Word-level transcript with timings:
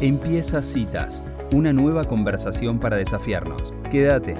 Empieza 0.00 0.62
Citas, 0.62 1.20
una 1.52 1.74
nueva 1.74 2.04
conversación 2.04 2.78
para 2.78 2.96
desafiarnos. 2.96 3.74
Quédate. 3.90 4.34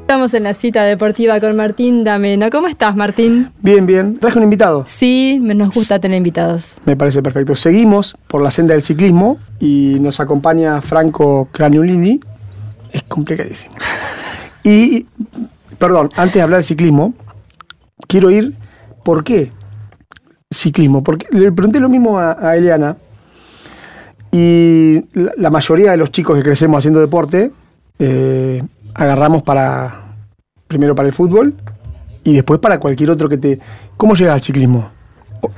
Estamos 0.00 0.34
en 0.34 0.42
la 0.42 0.54
cita 0.54 0.82
deportiva 0.82 1.38
con 1.38 1.54
Martín 1.54 2.02
Dameno. 2.02 2.50
¿Cómo 2.50 2.66
estás, 2.66 2.96
Martín? 2.96 3.52
Bien, 3.62 3.86
bien. 3.86 4.18
Traje 4.18 4.38
un 4.38 4.42
invitado. 4.42 4.84
Sí, 4.88 5.38
nos 5.40 5.72
gusta 5.72 6.00
tener 6.00 6.18
invitados. 6.18 6.78
Me 6.84 6.96
parece 6.96 7.22
perfecto. 7.22 7.54
Seguimos 7.54 8.16
por 8.26 8.42
la 8.42 8.50
senda 8.50 8.74
del 8.74 8.82
ciclismo 8.82 9.38
y 9.60 9.98
nos 10.00 10.18
acompaña 10.18 10.80
Franco 10.80 11.48
Craniolini. 11.52 12.18
Es 12.90 13.04
complicadísimo. 13.04 13.76
Y, 14.64 15.06
perdón, 15.78 16.10
antes 16.16 16.34
de 16.34 16.42
hablar 16.42 16.58
de 16.58 16.64
ciclismo, 16.64 17.14
quiero 18.08 18.32
ir, 18.32 18.56
¿por 19.04 19.22
qué 19.22 19.52
ciclismo? 20.50 21.04
Porque 21.04 21.26
le 21.30 21.52
pregunté 21.52 21.78
lo 21.78 21.88
mismo 21.88 22.18
a, 22.18 22.36
a 22.40 22.56
Eliana 22.56 22.96
y 24.32 25.04
la, 25.12 25.32
la 25.36 25.50
mayoría 25.50 25.92
de 25.92 25.96
los 25.96 26.10
chicos 26.12 26.36
que 26.36 26.42
crecemos 26.42 26.78
haciendo 26.78 27.00
deporte 27.00 27.50
eh, 27.98 28.62
agarramos 28.94 29.42
para, 29.42 30.14
primero 30.66 30.94
para 30.94 31.08
el 31.08 31.14
fútbol 31.14 31.54
y 32.24 32.34
después 32.34 32.60
para 32.60 32.78
cualquier 32.78 33.10
otro 33.10 33.28
que 33.28 33.38
te... 33.38 33.58
¿Cómo 33.96 34.14
llegas 34.14 34.34
al 34.34 34.42
ciclismo? 34.42 34.90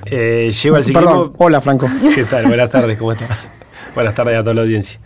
Eh, 0.06 0.50
llego 0.62 0.76
al 0.76 0.84
ciclismo. 0.84 1.10
Perdón, 1.10 1.32
hola 1.38 1.60
Franco. 1.60 1.88
¿Qué 2.14 2.24
tal? 2.24 2.46
Buenas 2.46 2.70
tardes, 2.70 2.98
¿cómo 2.98 3.12
estás? 3.12 3.30
Buenas 3.94 4.14
tardes 4.14 4.38
a 4.38 4.42
toda 4.42 4.54
la 4.54 4.62
audiencia. 4.62 5.00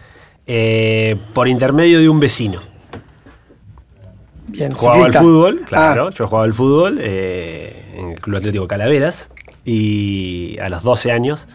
Eh, 0.46 1.16
por 1.32 1.48
intermedio 1.48 2.00
de 2.00 2.08
un 2.08 2.20
vecino. 2.20 2.60
Bien, 4.48 4.72
Jugaba 4.72 4.96
ciclista. 4.96 5.18
al 5.18 5.24
fútbol, 5.24 5.60
claro. 5.66 6.08
Ah. 6.08 6.14
Yo 6.14 6.26
jugaba 6.26 6.44
al 6.44 6.54
fútbol 6.54 6.98
eh, 7.00 7.94
en 7.96 8.10
el 8.10 8.20
Club 8.20 8.36
Atlético 8.36 8.68
Calaveras 8.68 9.30
y 9.64 10.58
a 10.58 10.68
los 10.68 10.82
12 10.82 11.10
años. 11.12 11.48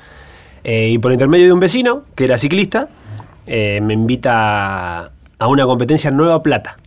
Eh, 0.72 0.90
y 0.92 0.98
por 1.00 1.12
intermedio 1.12 1.48
de 1.48 1.54
un 1.54 1.60
vecino, 1.60 2.04
que 2.14 2.26
era 2.26 2.38
ciclista, 2.38 2.90
eh, 3.48 3.80
me 3.82 3.96
invita 3.96 5.12
a 5.40 5.48
una 5.48 5.66
competencia 5.66 6.10
en 6.10 6.18
Nueva 6.18 6.44
Plata. 6.44 6.78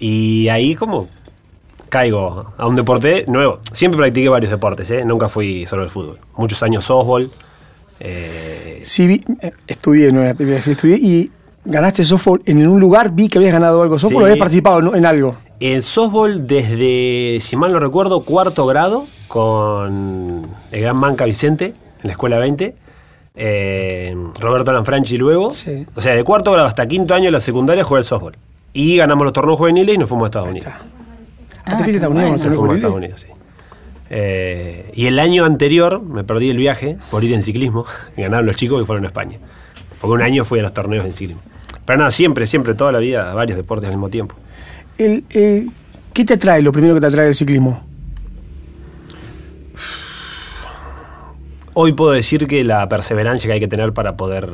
Y 0.00 0.48
ahí 0.48 0.74
como 0.74 1.06
caigo 1.90 2.54
a 2.56 2.66
un 2.66 2.74
deporte 2.74 3.24
nuevo. 3.28 3.58
Siempre 3.72 3.98
practiqué 3.98 4.30
varios 4.30 4.50
deportes, 4.50 4.90
¿eh? 4.90 5.04
nunca 5.04 5.28
fui 5.28 5.66
solo 5.66 5.82
el 5.84 5.90
fútbol. 5.90 6.18
Muchos 6.38 6.62
años 6.62 6.84
softball. 6.84 7.30
eh, 8.00 8.78
Sí, 8.82 9.06
vi- 9.06 9.20
eh, 9.42 9.50
estudié, 9.66 10.10
no 10.12 10.20
te 10.34 10.42
voy 10.44 10.52
a 10.52 10.56
decir, 10.56 10.72
estudié 10.72 10.96
y 10.96 11.30
ganaste 11.64 12.04
softball 12.04 12.40
en 12.46 12.66
un 12.66 12.80
lugar, 12.80 13.10
vi 13.12 13.28
que 13.28 13.36
habías 13.38 13.52
ganado 13.52 13.82
algo. 13.82 13.98
¿Softball 13.98 14.20
Sí. 14.20 14.22
o 14.22 14.26
habías 14.26 14.38
participado 14.38 14.78
en, 14.80 14.96
en 14.96 15.04
algo? 15.06 15.36
En 15.60 15.82
softball 15.82 16.46
desde, 16.46 17.38
si 17.42 17.56
mal 17.56 17.70
no 17.72 17.80
recuerdo, 17.80 18.22
cuarto 18.22 18.64
grado 18.66 19.04
con 19.28 20.46
el 20.72 20.80
gran 20.80 20.96
Manca 20.96 21.26
Vicente 21.26 21.74
en 22.06 22.08
la 22.08 22.12
escuela 22.12 22.38
20. 22.38 22.74
eh, 23.38 24.16
Roberto 24.40 24.72
Lanfranchi 24.72 25.16
luego. 25.16 25.50
Sí. 25.50 25.86
O 25.94 26.00
sea, 26.00 26.14
de 26.14 26.24
cuarto 26.24 26.52
grado 26.52 26.66
hasta 26.66 26.86
quinto 26.86 27.14
año 27.14 27.26
de 27.26 27.32
la 27.32 27.40
secundaria 27.40 27.84
jugué 27.84 27.98
al 27.98 28.04
softball. 28.04 28.36
Y 28.72 28.96
ganamos 28.96 29.24
los 29.24 29.32
torneos 29.32 29.58
juveniles 29.58 29.94
y 29.94 29.98
nos 29.98 30.08
fuimos 30.08 30.24
a 30.24 30.28
Estados 30.28 30.48
Unidos. 30.50 30.72
Ah, 31.64 31.76
¿te 31.76 31.84
fuiste 31.84 31.92
a 31.92 31.96
Estados 31.96 32.14
Unidos 32.14 32.30
con 32.30 32.38
Nos 32.38 32.46
los 32.46 32.56
fuimos 32.56 32.84
a 32.84 32.88
juveniles? 32.88 32.88
Estados 32.88 32.96
Unidos, 32.96 33.20
sí. 33.20 33.28
Eh, 34.08 34.92
y 34.94 35.06
el 35.06 35.18
año 35.18 35.44
anterior 35.44 36.00
me 36.02 36.22
perdí 36.24 36.48
el 36.50 36.56
viaje 36.58 36.96
por 37.10 37.24
ir 37.24 37.32
en 37.34 37.42
ciclismo. 37.42 37.84
Y 38.16 38.22
ganaron 38.22 38.46
los 38.46 38.56
chicos 38.56 38.80
que 38.80 38.86
fueron 38.86 39.04
a 39.04 39.08
España. 39.08 39.38
Porque 40.00 40.12
un 40.14 40.22
año 40.22 40.44
fui 40.44 40.60
a 40.60 40.62
los 40.62 40.72
torneos 40.72 41.04
en 41.04 41.12
ciclismo. 41.12 41.42
Pero 41.84 41.98
nada, 41.98 42.10
siempre, 42.10 42.46
siempre, 42.46 42.74
toda 42.74 42.92
la 42.92 42.98
vida, 42.98 43.32
varios 43.34 43.56
deportes 43.56 43.86
al 43.88 43.94
mismo 43.94 44.08
tiempo. 44.08 44.34
El, 44.98 45.24
eh, 45.34 45.66
¿Qué 46.12 46.24
te 46.24 46.34
atrae, 46.34 46.62
lo 46.62 46.72
primero 46.72 46.94
que 46.94 47.00
te 47.00 47.06
atrae 47.06 47.26
del 47.26 47.34
ciclismo? 47.34 47.84
Hoy 51.78 51.92
puedo 51.92 52.12
decir 52.12 52.46
que 52.46 52.62
la 52.64 52.88
perseverancia 52.88 53.46
que 53.48 53.52
hay 53.52 53.60
que 53.60 53.68
tener 53.68 53.92
para 53.92 54.16
poder 54.16 54.48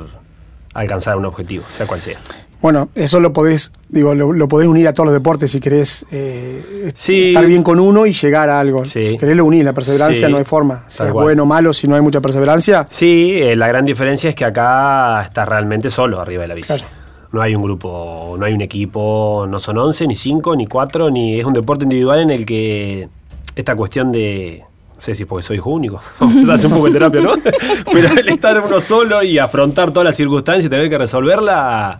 alcanzar 0.75 1.17
un 1.17 1.25
objetivo, 1.25 1.65
sea 1.69 1.87
cual 1.87 2.01
sea. 2.01 2.19
Bueno, 2.61 2.89
eso 2.97 3.21
lo 3.21 3.33
podés, 3.33 3.71
digo, 3.89 4.13
lo, 4.15 4.33
lo 4.33 4.49
podés 4.49 4.67
unir 4.67 4.89
a 4.89 4.93
todos 4.93 5.07
los 5.07 5.15
deportes 5.15 5.51
si 5.53 5.61
querés 5.61 6.05
eh, 6.11 6.91
Sí. 6.97 7.29
estar 7.29 7.47
bien 7.47 7.63
con 7.63 7.79
uno 7.79 8.07
y 8.07 8.13
llegar 8.13 8.49
a 8.49 8.59
algo. 8.59 8.85
Sí. 8.85 9.05
Si 9.05 9.19
querés 9.19 9.37
lo 9.37 9.45
unir, 9.45 9.65
la 9.65 9.73
perseverancia 9.73 10.27
Sí. 10.27 10.33
no 10.33 10.39
hay 10.39 10.45
forma. 10.45 10.85
Si 10.89 10.99
Tal 10.99 11.07
es 11.09 11.13
cual. 11.13 11.25
bueno 11.27 11.45
o 11.45 11.47
malo, 11.47 11.73
si 11.73 11.87
no 11.87 11.95
hay 11.95 12.01
mucha 12.03 12.21
perseverancia, 12.21 12.87
Sí, 12.91 13.35
eh, 13.41 13.55
la 13.55 13.69
gran 13.69 13.85
diferencia 13.85 14.29
es 14.31 14.35
que 14.35 14.45
acá 14.45 15.23
estás 15.23 15.49
realmente 15.49 15.91
solo 15.91 16.21
arriba 16.21 16.43
de 16.43 16.49
la 16.49 16.55
bici. 16.55 16.67
Claro. 16.75 16.85
No 17.31 17.41
hay 17.41 17.55
un 17.55 17.63
grupo, 17.63 18.35
no 18.37 18.45
hay 18.47 18.53
un 18.53 18.61
equipo, 18.63 19.47
no 19.49 19.61
son 19.61 19.79
11, 19.79 20.09
ni 20.09 20.17
5, 20.17 20.57
ni 20.57 20.67
4, 20.67 21.11
ni 21.11 21.39
es 21.39 21.45
un 21.47 21.53
deporte 21.53 21.85
individual 21.85 22.19
en 22.21 22.31
el 22.31 22.45
que 22.47 23.09
esta 23.57 23.75
cuestión 23.77 24.11
de, 24.13 24.63
sé 25.03 25.15
si 25.15 25.23
es 25.25 25.29
porque 25.29 25.43
soy 25.45 25.57
hijo 25.57 25.71
único, 25.71 26.01
hacer 26.53 26.67
un 26.71 26.73
poco 26.75 26.87
de 26.87 26.93
terapia, 26.93 27.21
¿no? 27.21 27.35
Pero 27.93 28.09
el 28.19 28.29
estar 28.29 28.61
uno 28.65 28.81
solo 28.81 29.23
y 29.23 29.39
afrontar 29.39 29.91
todas 29.91 30.05
las 30.07 30.17
circunstancias 30.17 30.67
y 30.67 30.69
tener 30.69 30.89
que 30.89 30.99
resolverla 30.99 31.99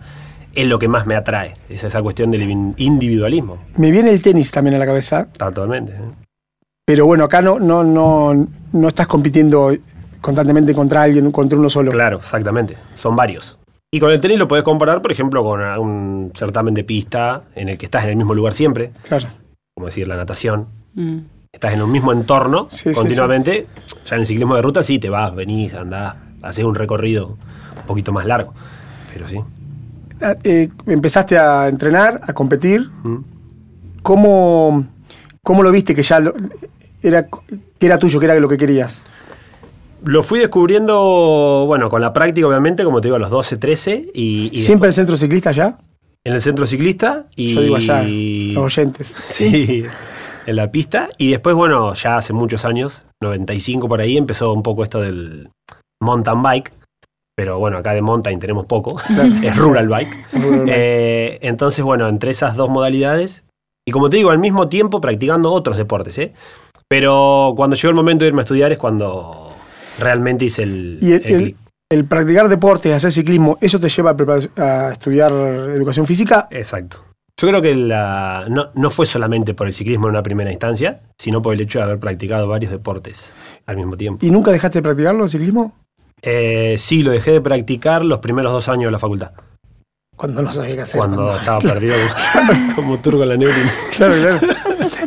es 0.55 0.67
lo 0.67 0.77
que 0.79 0.87
más 0.87 1.05
me 1.05 1.15
atrae, 1.15 1.53
es 1.69 1.83
esa 1.83 2.01
cuestión 2.01 2.29
del 2.31 2.49
in- 2.49 2.75
individualismo, 2.77 3.57
me 3.77 3.91
viene 3.91 4.11
el 4.11 4.21
tenis 4.21 4.51
también 4.51 4.75
a 4.75 4.79
la 4.79 4.85
cabeza. 4.85 5.27
totalmente. 5.37 5.93
¿eh? 5.93 5.97
Pero 6.85 7.05
bueno, 7.05 7.23
acá 7.23 7.41
no, 7.41 7.59
no, 7.59 7.83
no, 7.83 8.47
no 8.73 8.87
estás 8.87 9.07
compitiendo 9.07 9.71
constantemente 10.21 10.73
contra 10.73 11.01
alguien, 11.03 11.31
contra 11.31 11.57
uno 11.57 11.69
solo. 11.69 11.91
Claro, 11.91 12.17
exactamente. 12.17 12.75
Son 12.95 13.15
varios. 13.15 13.57
Y 13.91 13.99
con 13.99 14.11
el 14.11 14.19
tenis 14.19 14.37
lo 14.39 14.47
podés 14.47 14.63
comparar, 14.63 15.01
por 15.01 15.11
ejemplo, 15.11 15.43
con 15.43 15.61
un 15.61 16.31
certamen 16.35 16.73
de 16.73 16.83
pista 16.83 17.43
en 17.55 17.69
el 17.69 17.77
que 17.77 17.85
estás 17.85 18.03
en 18.05 18.11
el 18.11 18.15
mismo 18.17 18.33
lugar 18.33 18.53
siempre, 18.53 18.91
Claro. 19.07 19.27
como 19.75 19.85
decir 19.87 20.07
la 20.07 20.15
natación. 20.17 20.67
Mm. 20.93 21.17
Estás 21.53 21.73
en 21.73 21.83
un 21.83 21.91
mismo 21.91 22.11
entorno 22.11 22.67
Sí, 22.71 22.89
sí, 22.89 22.99
continuamente. 22.99 23.67
Ya 24.07 24.15
en 24.15 24.21
el 24.21 24.27
ciclismo 24.27 24.55
de 24.55 24.63
ruta 24.63 24.81
sí 24.81 24.97
te 24.97 25.09
vas, 25.09 25.35
venís, 25.35 25.75
andás, 25.75 26.15
haces 26.41 26.65
un 26.65 26.73
recorrido 26.73 27.37
un 27.77 27.83
poquito 27.85 28.11
más 28.11 28.25
largo. 28.25 28.55
Pero 29.13 29.27
sí. 29.27 29.37
Ah, 30.19 30.35
eh, 30.43 30.69
empezaste 30.87 31.37
a 31.37 31.67
entrenar, 31.67 32.21
a 32.25 32.33
competir. 32.33 32.89
Mm. 33.03 33.17
¿Cómo, 34.01 34.87
cómo 35.43 35.61
lo 35.61 35.69
viste 35.71 35.93
que 35.93 36.01
ya 36.01 36.19
lo- 36.19 36.33
era, 37.03 37.27
que 37.27 37.85
era 37.85 37.99
tuyo, 37.99 38.19
que 38.19 38.25
era 38.25 38.39
lo 38.39 38.49
que 38.49 38.57
querías? 38.57 39.05
Lo 40.03 40.23
fui 40.23 40.39
descubriendo, 40.39 41.65
bueno, 41.67 41.87
con 41.87 42.01
la 42.01 42.11
práctica, 42.13 42.47
obviamente, 42.47 42.83
como 42.83 42.99
te 42.99 43.09
digo, 43.09 43.17
a 43.17 43.19
los 43.19 43.29
12, 43.29 43.57
13. 43.57 44.09
Y, 44.15 44.49
y 44.51 44.57
¿Siempre 44.57 44.87
el 44.87 44.93
centro 44.93 45.15
ciclista 45.15 45.51
ya? 45.51 45.77
en 46.25 46.33
el 46.33 46.41
centro 46.41 46.65
ciclista. 46.65 47.27
Y, 47.35 47.53
Yo 47.53 47.61
digo 47.61 47.75
allá, 47.75 48.01
los 48.03 48.63
oyentes. 48.65 49.19
Sí, 49.27 49.83
en 50.45 50.55
la 50.55 50.71
pista. 50.71 51.09
Y 51.17 51.31
después, 51.31 51.55
bueno, 51.55 51.93
ya 51.93 52.17
hace 52.17 52.33
muchos 52.33 52.65
años, 52.65 53.05
95 53.21 53.87
por 53.87 54.01
ahí, 54.01 54.17
empezó 54.17 54.51
un 54.53 54.63
poco 54.63 54.83
esto 54.83 55.01
del 55.01 55.49
mountain 56.01 56.41
bike. 56.41 56.73
Pero 57.35 57.57
bueno, 57.57 57.77
acá 57.79 57.93
de 57.93 58.01
mountain 58.01 58.39
tenemos 58.39 58.65
poco. 58.65 58.99
es 59.43 59.55
rural 59.57 59.87
bike. 59.87 60.13
Eh, 60.67 61.39
entonces, 61.41 61.83
bueno, 61.83 62.07
entre 62.07 62.31
esas 62.31 62.55
dos 62.55 62.69
modalidades. 62.69 63.43
Y 63.87 63.91
como 63.91 64.09
te 64.09 64.17
digo, 64.17 64.29
al 64.29 64.39
mismo 64.39 64.69
tiempo 64.69 65.01
practicando 65.01 65.51
otros 65.51 65.75
deportes, 65.77 66.17
¿eh? 66.17 66.33
Pero 66.87 67.53
cuando 67.55 67.75
llegó 67.75 67.89
el 67.89 67.95
momento 67.95 68.23
de 68.23 68.29
irme 68.29 68.41
a 68.41 68.43
estudiar 68.43 68.71
es 68.71 68.77
cuando 68.77 69.51
realmente 69.99 70.45
hice 70.45 70.63
el, 70.63 70.99
Y 71.01 71.13
el, 71.13 71.25
el 71.25 71.31
el- 71.33 71.41
clic. 71.43 71.57
el 71.91 72.05
practicar 72.05 72.47
deportes, 72.49 72.93
hacer 72.93 73.11
ciclismo, 73.11 73.57
¿eso 73.61 73.79
te 73.79 73.89
lleva 73.89 74.11
a, 74.57 74.61
a 74.63 74.91
estudiar 74.91 75.31
educación 75.31 76.05
física? 76.05 76.47
Exacto. 76.51 77.01
Yo 77.39 77.47
creo 77.47 77.61
que 77.61 77.75
la, 77.75 78.45
no, 78.49 78.69
no 78.75 78.89
fue 78.89 79.05
solamente 79.05 79.53
por 79.53 79.67
el 79.67 79.73
ciclismo 79.73 80.05
en 80.07 80.11
una 80.11 80.23
primera 80.23 80.51
instancia, 80.51 81.01
sino 81.17 81.41
por 81.41 81.53
el 81.55 81.61
hecho 81.61 81.79
de 81.79 81.85
haber 81.85 81.99
practicado 81.99 82.47
varios 82.47 82.71
deportes 82.71 83.35
al 83.65 83.75
mismo 83.77 83.97
tiempo. 83.97 84.25
¿Y 84.25 84.31
nunca 84.31 84.51
dejaste 84.51 84.79
de 84.79 84.83
practicarlo, 84.83 85.23
el 85.23 85.29
ciclismo? 85.29 85.73
Eh, 86.21 86.75
sí, 86.77 87.03
lo 87.03 87.11
dejé 87.11 87.31
de 87.31 87.41
practicar 87.41 88.05
los 88.05 88.19
primeros 88.19 88.51
dos 88.53 88.69
años 88.69 88.85
de 88.85 88.91
la 88.91 88.99
facultad, 88.99 89.31
Cuando 90.15 90.41
no 90.43 90.51
sabía 90.51 90.75
qué 90.75 90.81
hacer. 90.81 90.99
cuando 90.99 91.17
cuando- 91.17 91.37
estaba 91.39 91.59
perdido 91.59 91.95
como 92.75 92.97
turco 93.01 93.23
en 93.23 93.29
la 93.29 93.35
neblina. 93.37 93.73
Claro, 93.97 94.13
claro. 94.13 94.39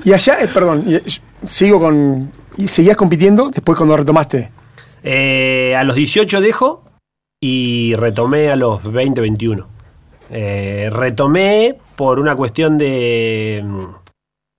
Y 0.04 0.12
allá, 0.12 0.40
eh, 0.42 0.48
perdón, 0.52 0.84
y, 0.86 0.96
eh, 0.96 1.02
sigo 1.44 1.78
con... 1.80 2.30
¿Y 2.58 2.66
seguías 2.68 2.96
compitiendo 2.96 3.50
después 3.50 3.78
cuando 3.78 3.96
retomaste? 3.96 4.50
Eh, 5.02 5.74
a 5.76 5.84
los 5.84 5.94
18 5.94 6.40
dejo 6.40 6.82
y 7.40 7.94
retomé 7.94 8.50
a 8.50 8.56
los 8.56 8.82
20, 8.82 9.20
21. 9.20 9.66
Eh, 10.30 10.88
retomé 10.92 11.76
por 11.96 12.18
una 12.20 12.36
cuestión 12.36 12.78
de... 12.78 13.62
mm, 13.64 13.84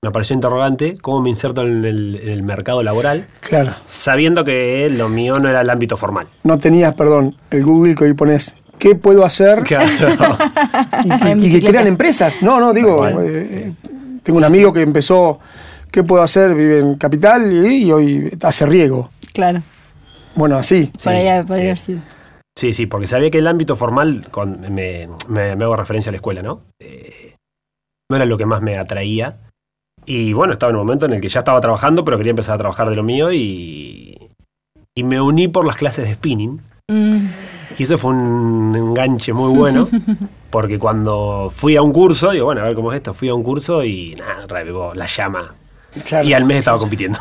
Me 0.04 0.12
pareció 0.12 0.34
interrogante 0.34 0.98
cómo 1.02 1.22
me 1.22 1.30
inserto 1.30 1.62
en 1.62 1.84
el, 1.86 2.16
en 2.22 2.30
el 2.30 2.44
mercado 2.44 2.84
laboral, 2.84 3.28
Claro. 3.42 3.74
sabiendo 3.88 4.44
que 4.44 4.90
lo 4.92 5.10
mío 5.10 5.34
no 5.42 5.50
era 5.50 5.62
el 5.62 5.70
ámbito 5.70 5.98
formal. 5.98 6.28
No 6.44 6.58
tenías, 6.60 6.94
perdón, 6.94 7.36
el 7.52 7.64
Google 7.64 7.96
que 7.96 8.04
hoy 8.06 8.14
pones, 8.14 8.56
¿qué 8.80 8.96
puedo 8.96 9.26
hacer? 9.26 9.64
Claro. 9.64 9.86
Y, 11.04 11.10
que- 11.52 11.58
y 11.58 11.62
crean 11.62 11.88
empresas. 11.88 12.42
No, 12.42 12.60
no, 12.60 12.74
digo, 12.74 12.98
cual. 12.98 13.16
eh, 13.22 13.74
tengo 14.24 14.38
un 14.38 14.44
amigo 14.46 14.72
que 14.74 14.82
empezó, 14.82 15.40
¿qué 15.92 16.04
puedo 16.04 16.22
hacer? 16.22 16.54
Vive 16.54 16.80
en 16.80 16.96
Capital 16.96 17.52
y, 17.52 17.84
y 17.86 17.92
hoy 17.92 18.32
hace 18.42 18.66
riego. 18.66 19.10
Claro, 19.34 19.62
Bueno, 20.36 20.58
así. 20.58 20.92
por 21.04 21.14
ahí 21.14 21.44
podría 21.44 21.46
sí. 21.46 21.64
haber 21.64 21.78
sido. 21.78 22.00
Sí, 22.58 22.74
sí, 22.74 22.88
porque 22.88 23.06
sabía 23.08 23.30
que 23.30 23.38
el 23.38 23.48
ámbito 23.48 23.76
formal, 23.76 24.26
con- 24.32 24.60
me, 24.74 25.08
me- 25.30 25.56
me 25.56 25.64
hago 25.64 25.76
referencia 25.76 26.10
a 26.10 26.14
la 26.14 26.18
escuela, 26.18 26.42
¿no? 26.42 26.62
Eh, 26.82 27.36
no 28.10 28.16
era 28.18 28.26
lo 28.26 28.38
que 28.38 28.46
más 28.48 28.62
me 28.62 28.78
atraía. 28.78 29.38
Y 30.06 30.34
bueno, 30.34 30.54
estaba 30.54 30.70
en 30.72 30.78
un 30.78 30.86
momento 30.86 31.06
en 31.06 31.14
el 31.14 31.22
que 31.22 31.30
ya 31.30 31.40
estaba 31.40 31.62
trabajando, 31.62 32.04
pero 32.04 32.18
quería 32.18 32.32
empezar 32.32 32.56
a 32.56 32.58
trabajar 32.60 32.90
de 32.90 32.96
lo 32.96 33.04
mío 33.04 33.32
y, 33.32 34.18
y 34.98 35.04
me 35.04 35.22
uní 35.22 35.48
por 35.50 35.68
las 35.68 35.76
clases 35.76 36.08
de 36.08 36.16
spinning. 36.16 36.60
Mm. 36.90 37.28
Y 37.78 37.84
eso 37.84 37.98
fue 37.98 38.12
un 38.12 38.74
enganche 38.76 39.34
muy 39.34 39.54
bueno, 39.54 39.88
porque 40.50 40.80
cuando 40.80 41.50
fui 41.54 41.76
a 41.76 41.82
un 41.84 41.92
curso, 41.94 42.32
digo, 42.32 42.46
bueno, 42.46 42.62
a 42.62 42.64
ver 42.64 42.74
cómo 42.76 42.92
es 42.92 42.98
esto, 42.98 43.14
fui 43.14 43.28
a 43.30 43.36
un 43.36 43.44
curso 43.44 43.84
y 43.84 44.16
nada, 44.16 44.48
revivó 44.48 44.96
la 44.96 45.06
llama. 45.06 45.54
Claro. 46.08 46.28
Y 46.28 46.34
al 46.34 46.46
mes 46.46 46.60
estaba 46.60 46.80
compitiendo. 46.80 47.20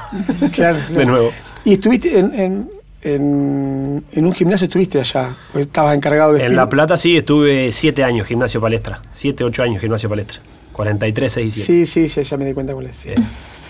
Claro, 0.53 0.79
De 0.91 1.05
nuevo. 1.05 1.31
Y 1.65 1.73
estuviste 1.75 2.19
en, 2.19 2.33
en, 2.35 2.71
en- 3.03 4.05
en 4.13 4.27
un 4.27 4.33
gimnasio, 4.33 4.67
estuviste 4.67 4.99
allá, 5.01 5.35
estabas 5.55 5.95
encargado 5.97 6.33
de... 6.33 6.45
En 6.45 6.57
La 6.57 6.69
Plata 6.69 6.97
sí, 6.97 7.17
estuve 7.17 7.71
siete 7.73 8.03
años 8.05 8.27
gimnasio 8.27 8.61
palestra. 8.61 9.01
Siete, 9.13 9.45
ocho 9.45 9.63
años 9.63 9.81
gimnasio 9.81 10.09
palestra. 10.09 10.39
43, 10.73 11.33
6 11.33 11.47
y 11.47 11.51
7. 11.61 11.67
Sí, 11.67 11.87
sí, 11.87 12.09
sí, 12.09 12.23
ya 12.23 12.37
me 12.37 12.45
di 12.45 12.53
cuenta 12.53 12.75
cuál 12.75 12.87
es. 12.87 12.97
sí. 12.97 13.11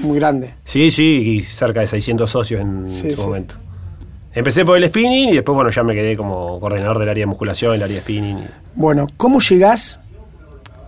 Muy 0.01 0.19
grande. 0.19 0.55
Sí, 0.65 0.91
sí, 0.91 1.05
y 1.05 1.43
cerca 1.43 1.81
de 1.81 1.87
600 1.87 2.29
socios 2.31 2.61
en 2.61 2.91
Sí, 2.91 3.11
su 3.13 3.17
sí. 3.17 3.23
momento. 3.23 3.55
Empecé 4.35 4.65
por 4.65 4.77
el 4.77 4.87
spinning 4.89 5.31
y 5.31 5.35
después, 5.37 5.55
bueno, 5.55 5.71
ya 5.71 5.83
me 5.83 5.95
quedé 5.95 6.17
como 6.17 6.61
coordinador 6.61 6.99
del 6.99 7.09
área 7.09 7.23
de 7.23 7.27
musculación, 7.27 7.75
el 7.75 7.83
área 7.83 7.95
de 7.97 8.03
spinning. 8.03 8.39
y- 8.39 8.47
Bueno, 8.75 9.07
¿cómo 9.17 9.41
llegás, 9.41 10.01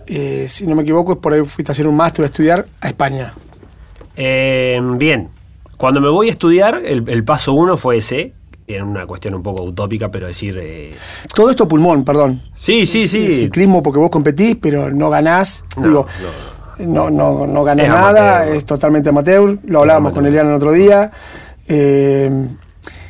eh, 0.05 0.45
si 0.47 0.67
no 0.67 0.75
me 0.75 0.83
equivoco, 0.83 1.13
es 1.13 1.17
por 1.17 1.33
ahí 1.33 1.41
fuiste 1.43 1.71
a 1.71 1.73
hacer 1.73 1.87
un 1.87 1.95
máster 1.95 2.23
a 2.23 2.25
estudiar 2.27 2.65
a 2.81 2.87
España? 2.89 3.33
Eh, 4.15 4.79
bien, 4.97 5.29
cuando 5.79 5.99
me 6.01 6.09
voy 6.09 6.27
a 6.27 6.31
estudiar, 6.31 6.81
el, 6.85 7.09
el 7.09 7.23
paso 7.23 7.53
uno 7.53 7.75
fue 7.77 7.97
ese. 7.97 8.33
Era 8.67 8.83
una 8.85 9.07
cuestión 9.07 9.33
un 9.33 9.41
poco 9.41 9.63
utópica, 9.63 10.11
pero 10.11 10.27
decir. 10.27 10.55
eh, 10.61 10.93
Todo 11.33 11.49
esto 11.49 11.67
pulmón, 11.67 12.03
perdón. 12.05 12.39
sí, 12.53 12.85
sí, 12.85 13.07
sí. 13.07 13.31
Ciclismo 13.31 13.81
porque 13.81 13.97
vos 13.99 14.11
competís, 14.11 14.57
pero 14.61 14.91
no 14.91 15.09
ganás. 15.09 15.65
No, 15.77 15.87
digo, 15.87 16.07
no, 16.79 17.09
no, 17.09 17.47
no 17.47 17.63
ganás 17.63 17.85
Es 17.87 17.91
nada, 17.91 18.35
amateur. 18.37 18.55
es 18.55 18.65
totalmente 18.65 19.09
amateur. 19.09 19.57
Lo 19.65 19.79
hablábamos 19.79 20.11
con 20.11 20.19
amateur. 20.19 20.33
Eliana 20.33 20.49
el 20.51 20.55
otro 20.57 20.71
día. 20.73 21.09
Eh, 21.67 22.29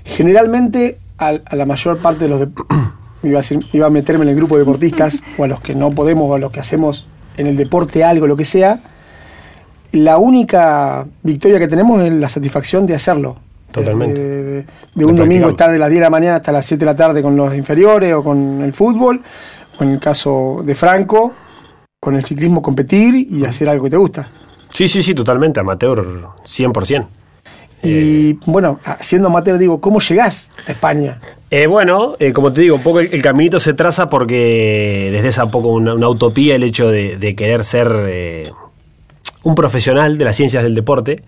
generalmente, 0.06 0.98
al- 1.18 1.44
a, 1.46 1.56
la 1.56 1.66
mayor 1.66 1.98
parte 1.98 2.26
de 2.26 2.30
los. 2.30 2.40
de- 2.40 2.50
iba, 3.24 3.40
a 3.40 3.42
decir- 3.42 3.66
iba 3.74 3.88
a 3.88 3.90
meterme 3.90 4.24
en 4.24 4.30
el 4.30 4.36
grupo 4.36 4.56
de 4.56 4.60
deportistas, 4.62 5.24
o 5.38 5.44
a 5.44 5.48
los 5.48 5.60
que 5.62 5.76
no 5.76 5.92
podemos, 5.92 6.30
o 6.30 6.36
a 6.36 6.40
los 6.40 6.52
que 6.52 6.60
hacemos 6.60 7.08
en 7.38 7.48
el 7.48 7.58
deporte 7.58 8.04
algo, 8.04 8.28
lo 8.28 8.36
que 8.36 8.46
sea. 8.46 8.80
La 9.92 10.18
única 10.18 11.06
victoria 11.24 11.58
que 11.60 11.68
tenemos 11.68 12.02
es 12.04 12.12
la 12.14 12.30
satisfacción 12.30 12.86
de 12.86 12.96
hacerlo. 12.96 13.38
Totalmente. 13.72 14.20
De, 14.20 14.44
de- 14.44 14.44
de 14.62 14.66
De 14.96 15.06
un 15.06 15.16
domingo 15.16 15.50
estar 15.50 15.72
de 15.72 15.78
las 15.80 15.90
10 15.90 16.00
de 16.00 16.04
la 16.06 16.10
mañana 16.10 16.36
hasta 16.38 16.52
las 16.52 16.66
7 16.66 16.80
de 16.80 16.86
la 16.86 16.96
tarde 16.96 17.22
con 17.22 17.36
los 17.36 17.54
inferiores 17.56 18.14
o 18.14 18.24
con 18.24 18.62
el 18.64 18.74
fútbol, 18.74 19.22
o 19.80 19.84
en 19.84 19.92
el 19.92 20.00
caso 20.00 20.62
de 20.64 20.74
Franco, 20.76 21.34
con 22.00 22.16
el 22.16 22.24
ciclismo 22.24 22.62
competir 22.62 23.16
y 23.16 23.46
hacer 23.46 23.70
algo 23.70 23.84
que 23.86 23.90
te 23.92 23.98
gusta. 23.98 24.28
Sí, 24.72 24.88
sí, 24.88 25.02
sí, 25.04 25.14
totalmente. 25.14 25.60
Amateur 25.60 26.06
100%. 26.46 27.08
Y 27.82 28.34
bueno, 28.46 28.80
siendo 29.00 29.30
amateur 29.30 29.58
digo, 29.58 29.80
¿cómo 29.80 30.00
llegás 30.02 30.50
a 30.68 30.72
España? 30.74 31.20
Eh, 31.50 31.66
bueno, 31.66 32.16
eh, 32.20 32.34
como 32.34 32.52
te 32.52 32.62
digo, 32.62 32.76
un 32.76 32.84
poco 32.84 33.00
el, 33.00 33.10
el 33.14 33.22
caminito 33.22 33.60
se 33.60 33.74
traza 33.74 34.10
porque 34.10 35.10
desde 35.12 35.30
esa 35.30 35.50
poco 35.50 35.70
una, 35.70 35.94
una 35.96 36.10
utopía 36.10 36.56
el 36.56 36.64
hecho 36.64 36.90
de, 36.90 37.18
de 37.18 37.36
querer 37.36 37.64
ser 37.64 37.88
eh, 38.08 38.52
un 39.44 39.56
profesional 39.56 40.18
de 40.18 40.26
las 40.26 40.36
ciencias 40.36 40.64
del 40.64 40.76
deporte 40.76 41.24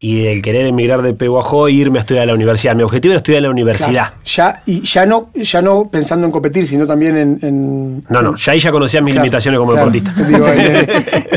y 0.00 0.26
el 0.26 0.42
querer 0.42 0.64
emigrar 0.66 1.02
de 1.02 1.12
Pehuajó 1.12 1.66
e 1.66 1.72
irme 1.72 1.98
a 1.98 2.02
estudiar 2.02 2.22
a 2.22 2.26
la 2.26 2.34
universidad. 2.34 2.76
Mi 2.76 2.84
objetivo 2.84 3.10
era 3.12 3.16
estudiar 3.18 3.38
en 3.38 3.42
la 3.44 3.50
universidad. 3.50 3.90
Claro, 3.90 4.14
ya, 4.24 4.62
y 4.64 4.80
ya 4.82 5.06
no, 5.06 5.30
ya 5.34 5.60
no 5.60 5.88
pensando 5.90 6.24
en 6.24 6.30
competir, 6.30 6.68
sino 6.68 6.86
también 6.86 7.16
en. 7.16 7.38
en- 7.42 8.04
No, 8.08 8.22
no, 8.22 8.36
ya 8.36 8.52
ahí 8.52 8.60
ya 8.60 8.70
conocía 8.70 9.00
mis 9.00 9.14
Claro, 9.14 9.24
limitaciones 9.24 9.58
como 9.58 9.72
claro. 9.72 9.90
deportista. 9.90 10.22
Digo, 10.22 10.46
en, 10.48 10.86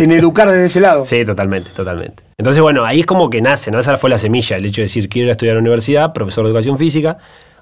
en 0.04 0.12
educar 0.12 0.48
desde 0.48 0.66
ese 0.68 0.80
lado. 0.80 1.08
Sí, 1.08 1.26
totalmente, 1.26 1.72
totalmente. 1.76 2.22
Entonces, 2.38 2.62
bueno, 2.62 2.86
ahí 2.86 3.00
es 3.00 3.06
como 3.08 3.32
que 3.32 3.42
nace, 3.42 3.72
¿no? 3.72 3.80
Esa 3.80 3.98
fue 3.98 4.12
la 4.12 4.20
semilla, 4.20 4.58
el 4.58 4.66
hecho 4.68 4.82
de 4.82 4.86
decir, 4.86 5.10
quiero 5.10 5.26
ir 5.26 5.30
a 5.30 5.32
estudiar 5.32 5.54
a 5.54 5.56
la 5.56 5.62
universidad, 5.62 6.14
profesor 6.14 6.44
de 6.44 6.50
educación 6.52 6.78
física, 6.78 7.18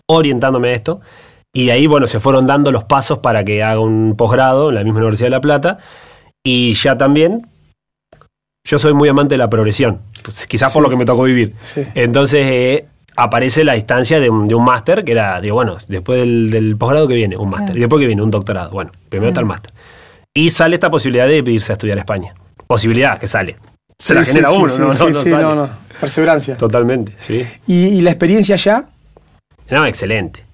orientándome 0.05 0.69
a 0.69 0.73
esto. 0.73 0.99
Y 1.53 1.67
de 1.67 1.71
ahí, 1.71 1.87
bueno, 1.87 2.07
se 2.07 2.19
fueron 2.19 2.45
dando 2.45 2.71
los 2.73 2.83
pasos 2.83 3.19
para 3.19 3.43
que 3.45 3.63
haga 3.63 3.79
un 3.79 4.15
posgrado 4.17 4.69
en 4.69 4.75
la 4.75 4.83
misma 4.83 4.99
Universidad 4.99 5.27
de 5.27 5.31
La 5.31 5.41
Plata. 5.41 5.77
Y 6.43 6.73
ya 6.73 6.97
también, 6.97 7.47
yo 8.69 8.77
soy 8.77 8.93
muy 8.93 9.09
amante 9.09 9.33
de 9.33 9.39
la 9.39 9.49
progresión, 9.49 9.99
pues, 10.23 10.45
quizás 10.45 10.71
por 10.71 10.83
lo 10.83 10.89
que 10.89 10.95
me 10.95 11.05
tocó 11.05 11.23
vivir. 11.23 11.55
Sí. 11.59 11.81
Entonces, 11.95 12.45
eh, 12.45 12.85
aparece 13.15 13.63
la 13.63 13.75
instancia 13.75 14.19
de 14.19 14.29
un, 14.29 14.47
de 14.47 14.53
un 14.53 14.63
máster, 14.63 15.03
que 15.03 15.13
era, 15.13 15.41
digo, 15.41 15.55
bueno, 15.55 15.77
después 15.87 16.19
del, 16.19 16.51
del 16.51 16.77
posgrado 16.77 17.07
que 17.07 17.15
viene, 17.15 17.35
un 17.35 17.49
máster. 17.49 17.75
Y 17.75 17.79
después 17.79 17.99
que 17.99 18.05
viene, 18.05 18.21
un 18.21 18.29
doctorado. 18.29 18.69
Bueno, 18.69 18.91
primero 19.09 19.29
está 19.29 19.39
el 19.39 19.47
máster. 19.47 19.73
Y 20.35 20.51
sale 20.51 20.75
esta 20.75 20.91
posibilidad 20.91 21.27
de 21.27 21.37
irse 21.37 21.71
a 21.71 21.73
estudiar 21.73 21.97
a 21.97 22.01
España. 22.01 22.35
Posibilidad 22.67 23.17
que 23.17 23.25
sale. 23.25 23.55
Se 23.97 24.13
la 24.13 24.23
genera 24.23 24.49
sí, 24.49 24.57
uno, 24.57 24.69
sí, 24.69 24.81
¿no? 24.81 24.93
sí, 24.93 25.29
no, 25.31 25.39
no 25.39 25.55
no, 25.55 25.65
no. 25.65 25.69
Perseverancia. 25.99 26.55
Totalmente, 26.55 27.13
sí. 27.17 27.43
Y, 27.65 27.87
y 27.87 28.01
la 28.01 28.11
experiencia 28.11 28.53
allá, 28.53 28.87
No, 29.71 29.85
excelente. 29.87 30.45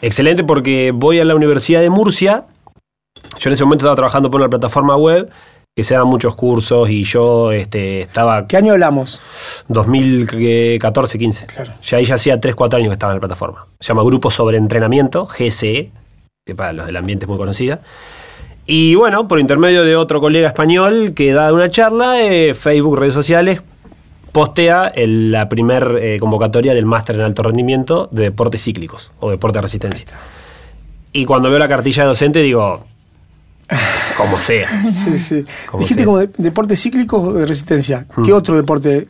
Excelente 0.00 0.44
porque 0.44 0.92
voy 0.94 1.20
a 1.20 1.24
la 1.26 1.34
Universidad 1.34 1.82
de 1.82 1.90
Murcia. 1.90 2.46
Yo 3.38 3.50
en 3.50 3.52
ese 3.52 3.64
momento 3.64 3.84
estaba 3.84 3.96
trabajando 3.96 4.30
por 4.30 4.40
una 4.40 4.48
plataforma 4.48 4.96
web 4.96 5.30
que 5.76 5.84
se 5.84 5.94
dan 5.94 6.06
muchos 6.08 6.34
cursos 6.34 6.90
y 6.90 7.04
yo 7.04 7.52
este, 7.52 8.00
estaba 8.02 8.46
¿qué 8.46 8.56
año 8.56 8.72
hablamos? 8.72 9.20
2014-15. 9.68 11.46
Claro. 11.46 11.72
Ya 11.82 11.98
ahí 11.98 12.04
ya 12.04 12.14
hacía 12.16 12.40
3-4 12.40 12.74
años 12.76 12.88
que 12.88 12.94
estaba 12.94 13.12
en 13.12 13.16
la 13.16 13.20
plataforma. 13.20 13.66
Se 13.78 13.88
llama 13.88 14.02
Grupo 14.02 14.30
sobre 14.30 14.56
Entrenamiento, 14.58 15.26
GSE, 15.26 15.90
que 16.44 16.54
para 16.54 16.72
los 16.72 16.86
del 16.86 16.96
ambiente 16.96 17.24
es 17.24 17.28
muy 17.28 17.38
conocida. 17.38 17.80
Y 18.66 18.94
bueno, 18.94 19.26
por 19.28 19.40
intermedio 19.40 19.84
de 19.84 19.96
otro 19.96 20.20
colega 20.20 20.48
español 20.48 21.12
que 21.14 21.32
da 21.32 21.52
una 21.52 21.70
charla, 21.70 22.20
eh, 22.22 22.54
Facebook, 22.54 22.98
redes 22.98 23.14
sociales, 23.14 23.62
postea 24.32 24.88
el- 24.88 25.30
la 25.32 25.48
primer 25.48 25.98
eh, 26.00 26.18
convocatoria 26.20 26.74
del 26.74 26.86
máster 26.86 27.16
en 27.16 27.22
alto 27.22 27.42
rendimiento 27.42 28.08
de 28.12 28.24
deportes 28.24 28.62
cíclicos 28.62 29.12
o 29.20 29.30
deporte 29.30 29.58
de 29.58 29.62
resistencia. 29.62 30.06
Y 31.12 31.24
cuando 31.24 31.48
veo 31.50 31.58
la 31.58 31.68
cartilla 31.68 32.02
de 32.04 32.08
docente 32.08 32.40
digo, 32.42 32.84
como 34.20 34.38
sea. 34.38 34.68
Sí, 34.90 35.18
sí. 35.18 35.44
Como 35.70 35.80
Dijiste 35.82 36.02
sea. 36.02 36.06
como 36.06 36.18
de- 36.18 36.30
deporte 36.38 36.76
cíclico 36.76 37.20
o 37.20 37.32
de 37.32 37.46
resistencia. 37.46 38.06
Hmm. 38.16 38.22
¿Qué 38.22 38.32
otro 38.32 38.56
deporte? 38.56 39.06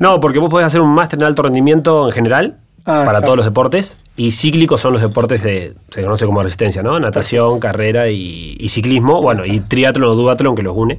No, 0.00 0.20
porque 0.20 0.38
vos 0.38 0.50
podés 0.50 0.66
hacer 0.66 0.80
un 0.80 0.90
máster 0.90 1.18
en 1.18 1.26
alto 1.26 1.42
rendimiento 1.42 2.06
en 2.06 2.12
general, 2.12 2.56
Ah, 2.84 3.02
para 3.04 3.18
está. 3.18 3.26
todos 3.26 3.36
los 3.36 3.44
deportes, 3.46 3.96
y 4.16 4.32
cíclicos 4.32 4.80
son 4.80 4.92
los 4.94 5.02
deportes 5.02 5.42
de, 5.42 5.74
se 5.90 6.02
conoce 6.02 6.24
como 6.24 6.40
resistencia, 6.42 6.82
¿no? 6.82 6.98
Natación, 6.98 7.60
carrera 7.60 8.08
y, 8.08 8.56
y 8.58 8.68
ciclismo, 8.70 9.20
bueno, 9.20 9.44
y 9.44 9.60
triatlón 9.60 10.10
o 10.10 10.14
duatlón 10.14 10.54
que 10.56 10.62
los 10.62 10.74
une. 10.76 10.98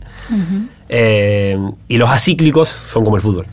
Eh, 0.90 1.58
y 1.88 1.98
los 1.98 2.10
acíclicos 2.10 2.70
son 2.70 3.04
como 3.04 3.16
el 3.16 3.22
fútbol. 3.22 3.46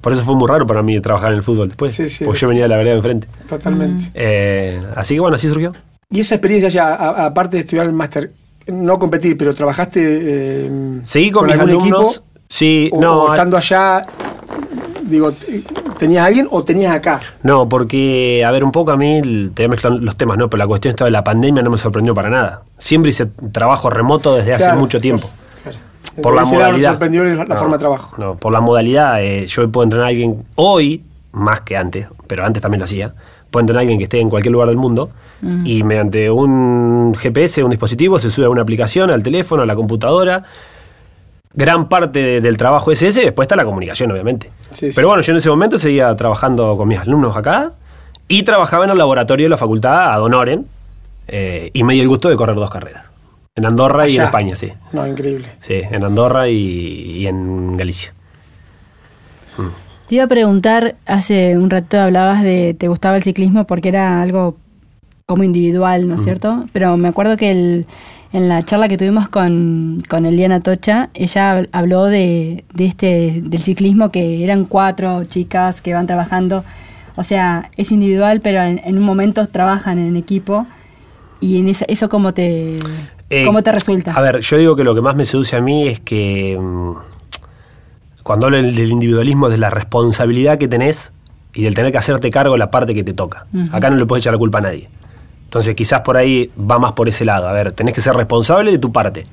Por 0.00 0.12
eso 0.12 0.22
fue 0.24 0.34
muy 0.34 0.48
raro 0.48 0.66
para 0.66 0.82
mí 0.82 1.00
trabajar 1.00 1.30
en 1.30 1.38
el 1.38 1.42
fútbol 1.44 1.68
después, 1.68 1.92
Sí, 1.94 2.08
sí. 2.08 2.24
porque 2.24 2.40
yo 2.40 2.48
venía 2.48 2.64
de 2.64 2.68
la 2.68 2.76
vereda 2.76 2.92
de 2.92 2.96
enfrente. 2.98 3.28
Totalmente. 3.48 4.10
Eh, 4.14 4.82
así 4.96 5.14
que 5.14 5.20
bueno, 5.20 5.36
así 5.36 5.48
surgió. 5.48 5.72
Y 6.10 6.20
esa 6.20 6.34
experiencia 6.34 6.68
ya, 6.68 6.92
aparte 7.24 7.56
de 7.56 7.62
estudiar 7.62 7.86
el 7.86 7.92
máster, 7.92 8.32
no 8.66 8.98
competir, 8.98 9.36
pero 9.36 9.54
trabajaste 9.54 10.00
eh, 10.66 11.00
Seguí 11.02 11.30
con, 11.30 11.50
algún 11.50 11.68
alumnos. 11.70 12.00
equipo 12.16 12.24
sí, 12.48 12.90
o, 12.92 13.00
no, 13.00 13.22
o 13.24 13.28
estando 13.28 13.56
allá, 13.56 14.06
digo, 15.02 15.32
¿tenías 15.98 16.22
a 16.22 16.26
alguien 16.26 16.48
o 16.50 16.62
tenías 16.64 16.94
acá? 16.94 17.20
No, 17.42 17.68
porque, 17.68 18.44
a 18.44 18.50
ver, 18.50 18.64
un 18.64 18.72
poco 18.72 18.90
a 18.92 18.96
mí, 18.96 19.20
te 19.54 19.62
voy 19.62 19.64
a 19.64 19.68
mezclar 19.68 19.92
los 19.94 20.16
temas, 20.16 20.38
¿no? 20.38 20.48
Pero 20.48 20.58
la 20.58 20.66
cuestión 20.66 20.90
esta 20.90 21.04
de 21.04 21.10
la 21.10 21.24
pandemia 21.24 21.62
no 21.62 21.70
me 21.70 21.78
sorprendió 21.78 22.14
para 22.14 22.30
nada. 22.30 22.62
Siempre 22.78 23.10
hice 23.10 23.26
trabajo 23.52 23.90
remoto 23.90 24.34
desde 24.34 24.52
hace 24.52 24.72
mucho 24.74 25.00
tiempo. 25.00 25.28
Claro. 25.62 25.78
Por 26.22 26.34
la 26.34 26.44
modalidad. 26.44 26.90
sorprendió 26.90 27.24
la 27.24 27.44
No, 27.44 27.56
forma 27.56 27.74
de 27.76 27.78
trabajo. 27.80 28.14
No, 28.18 28.36
por 28.36 28.52
la 28.52 28.60
modalidad, 28.60 29.22
eh, 29.22 29.46
yo 29.46 29.68
puedo 29.70 29.84
entrenar 29.84 30.06
a 30.06 30.08
alguien 30.10 30.44
hoy, 30.56 31.02
más 31.32 31.60
que 31.62 31.76
antes, 31.76 32.06
pero 32.26 32.44
antes 32.44 32.60
también 32.62 32.80
lo 32.80 32.84
hacía. 32.84 33.14
Puedo 33.52 33.60
entrenar 33.62 33.80
a 33.80 33.82
alguien 33.82 33.98
que 33.98 34.04
esté 34.04 34.18
en 34.18 34.28
cualquier 34.30 34.50
lugar 34.52 34.66
del 34.68 34.78
mundo 34.78 35.10
y 35.64 35.82
mediante 35.84 36.30
un 36.30 37.14
GPS, 37.16 37.62
un 37.62 37.70
dispositivo, 37.70 38.18
se 38.18 38.30
sube 38.30 38.46
a 38.46 38.48
una 38.50 38.62
aplicación, 38.62 39.10
al 39.10 39.22
teléfono, 39.22 39.62
a 39.62 39.66
la 39.66 39.74
computadora. 39.76 40.42
Gran 41.54 41.88
parte 41.88 42.18
de- 42.20 42.40
del 42.40 42.56
trabajo 42.56 42.90
es 42.92 43.02
ese, 43.02 43.20
después 43.22 43.44
está 43.44 43.54
la 43.56 43.64
comunicación, 43.64 44.10
obviamente. 44.10 44.50
Sí, 44.70 44.90
sí. 44.90 44.92
Pero 44.96 45.08
bueno, 45.08 45.22
yo 45.22 45.32
en 45.32 45.36
ese 45.36 45.50
momento 45.50 45.76
seguía 45.78 46.14
trabajando 46.16 46.76
con 46.76 46.88
mis 46.88 46.98
alumnos 46.98 47.36
acá 47.36 47.72
y 48.26 48.42
trabajaba 48.42 48.84
en 48.86 48.90
el 48.92 48.98
laboratorio 48.98 49.44
de 49.44 49.50
la 49.50 49.58
facultad 49.58 50.12
ad 50.14 50.22
honorem 50.22 50.64
eh, 51.28 51.70
y 51.74 51.82
me 51.84 51.92
di 51.94 52.00
el 52.00 52.08
gusto 52.08 52.28
de 52.30 52.36
correr 52.36 52.56
dos 52.56 52.70
carreras. 52.70 53.04
En 53.54 53.66
Andorra 53.66 54.08
y 54.08 54.16
en. 54.16 54.22
España, 54.22 54.56
sí. 54.56 54.72
No, 54.92 55.06
increíble. 55.06 55.48
Sí, 55.60 55.74
en 55.90 56.02
Andorra 56.02 56.48
y, 56.48 56.54
y 56.56 57.26
en 57.26 57.76
Galicia. 57.76 58.14
Te 60.12 60.16
iba 60.16 60.24
a 60.26 60.28
preguntar, 60.28 60.96
hace 61.06 61.56
un 61.56 61.70
rato 61.70 61.98
hablabas 61.98 62.42
de 62.42 62.74
te 62.78 62.86
gustaba 62.86 63.16
el 63.16 63.22
ciclismo 63.22 63.64
porque 63.66 63.88
era 63.88 64.20
algo 64.20 64.58
como 65.24 65.42
individual, 65.42 66.06
¿no 66.06 66.16
es 66.16 66.22
cierto? 66.22 66.66
Pero 66.74 66.98
me 66.98 67.08
acuerdo 67.08 67.38
que 67.38 67.50
el- 67.50 67.86
en 68.34 68.46
la 68.46 68.62
charla 68.62 68.88
que 68.88 68.98
tuvimos 68.98 69.28
con, 69.28 70.02
con 70.10 70.26
Eliana 70.26 70.60
Tocha, 70.60 71.08
ella 71.14 71.56
hab- 71.60 71.68
habló 71.72 72.04
de, 72.04 72.64
de 72.74 72.84
este 72.84 73.40
del 73.42 73.62
ciclismo 73.62 74.10
que 74.10 74.44
eran 74.44 74.66
cuatro 74.66 75.24
chicas 75.24 75.80
que 75.80 75.94
van 75.94 76.06
trabajando. 76.06 76.62
O 77.16 77.22
sea, 77.22 77.70
es 77.78 77.90
individual, 77.90 78.42
pero 78.42 78.60
en, 78.60 78.82
en 78.84 78.98
un 78.98 79.04
momento 79.04 79.46
trabajan 79.48 79.98
en 79.98 80.16
equipo. 80.18 80.66
Y 81.40 81.58
en 81.58 81.68
esa- 81.68 81.86
eso 81.88 82.10
cómo 82.10 82.34
te, 82.34 82.76
Eh, 83.30 83.46
cómo 83.46 83.62
te 83.62 83.72
resulta. 83.72 84.12
A 84.12 84.20
ver, 84.20 84.40
yo 84.40 84.58
digo 84.58 84.76
que 84.76 84.84
lo 84.84 84.94
que 84.94 85.00
más 85.00 85.16
me 85.16 85.24
seduce 85.24 85.56
a 85.56 85.62
mí 85.62 85.88
es 85.88 86.00
que 86.00 86.58
mm, 86.60 86.92
cuando 88.22 88.46
hablo 88.46 88.58
del 88.62 88.90
individualismo, 88.90 89.48
de 89.48 89.58
la 89.58 89.70
responsabilidad 89.70 90.58
que 90.58 90.68
tenés 90.68 91.12
y 91.54 91.62
del 91.62 91.74
tener 91.74 91.92
que 91.92 91.98
hacerte 91.98 92.30
cargo 92.30 92.52
de 92.52 92.58
la 92.58 92.70
parte 92.70 92.94
que 92.94 93.04
te 93.04 93.12
toca. 93.12 93.46
Acá 93.72 93.90
no 93.90 93.96
le 93.96 94.06
puedes 94.06 94.22
echar 94.24 94.32
la 94.32 94.38
culpa 94.38 94.58
a 94.58 94.62
nadie. 94.62 94.88
Entonces 95.44 95.74
quizás 95.74 96.00
por 96.00 96.16
ahí 96.16 96.50
va 96.58 96.78
más 96.78 96.92
por 96.92 97.08
ese 97.08 97.24
lado. 97.24 97.48
A 97.48 97.52
ver, 97.52 97.72
tenés 97.72 97.94
que 97.94 98.00
ser 98.00 98.14
responsable 98.14 98.70
de 98.70 98.78
tu 98.78 98.90
parte. 98.92 99.26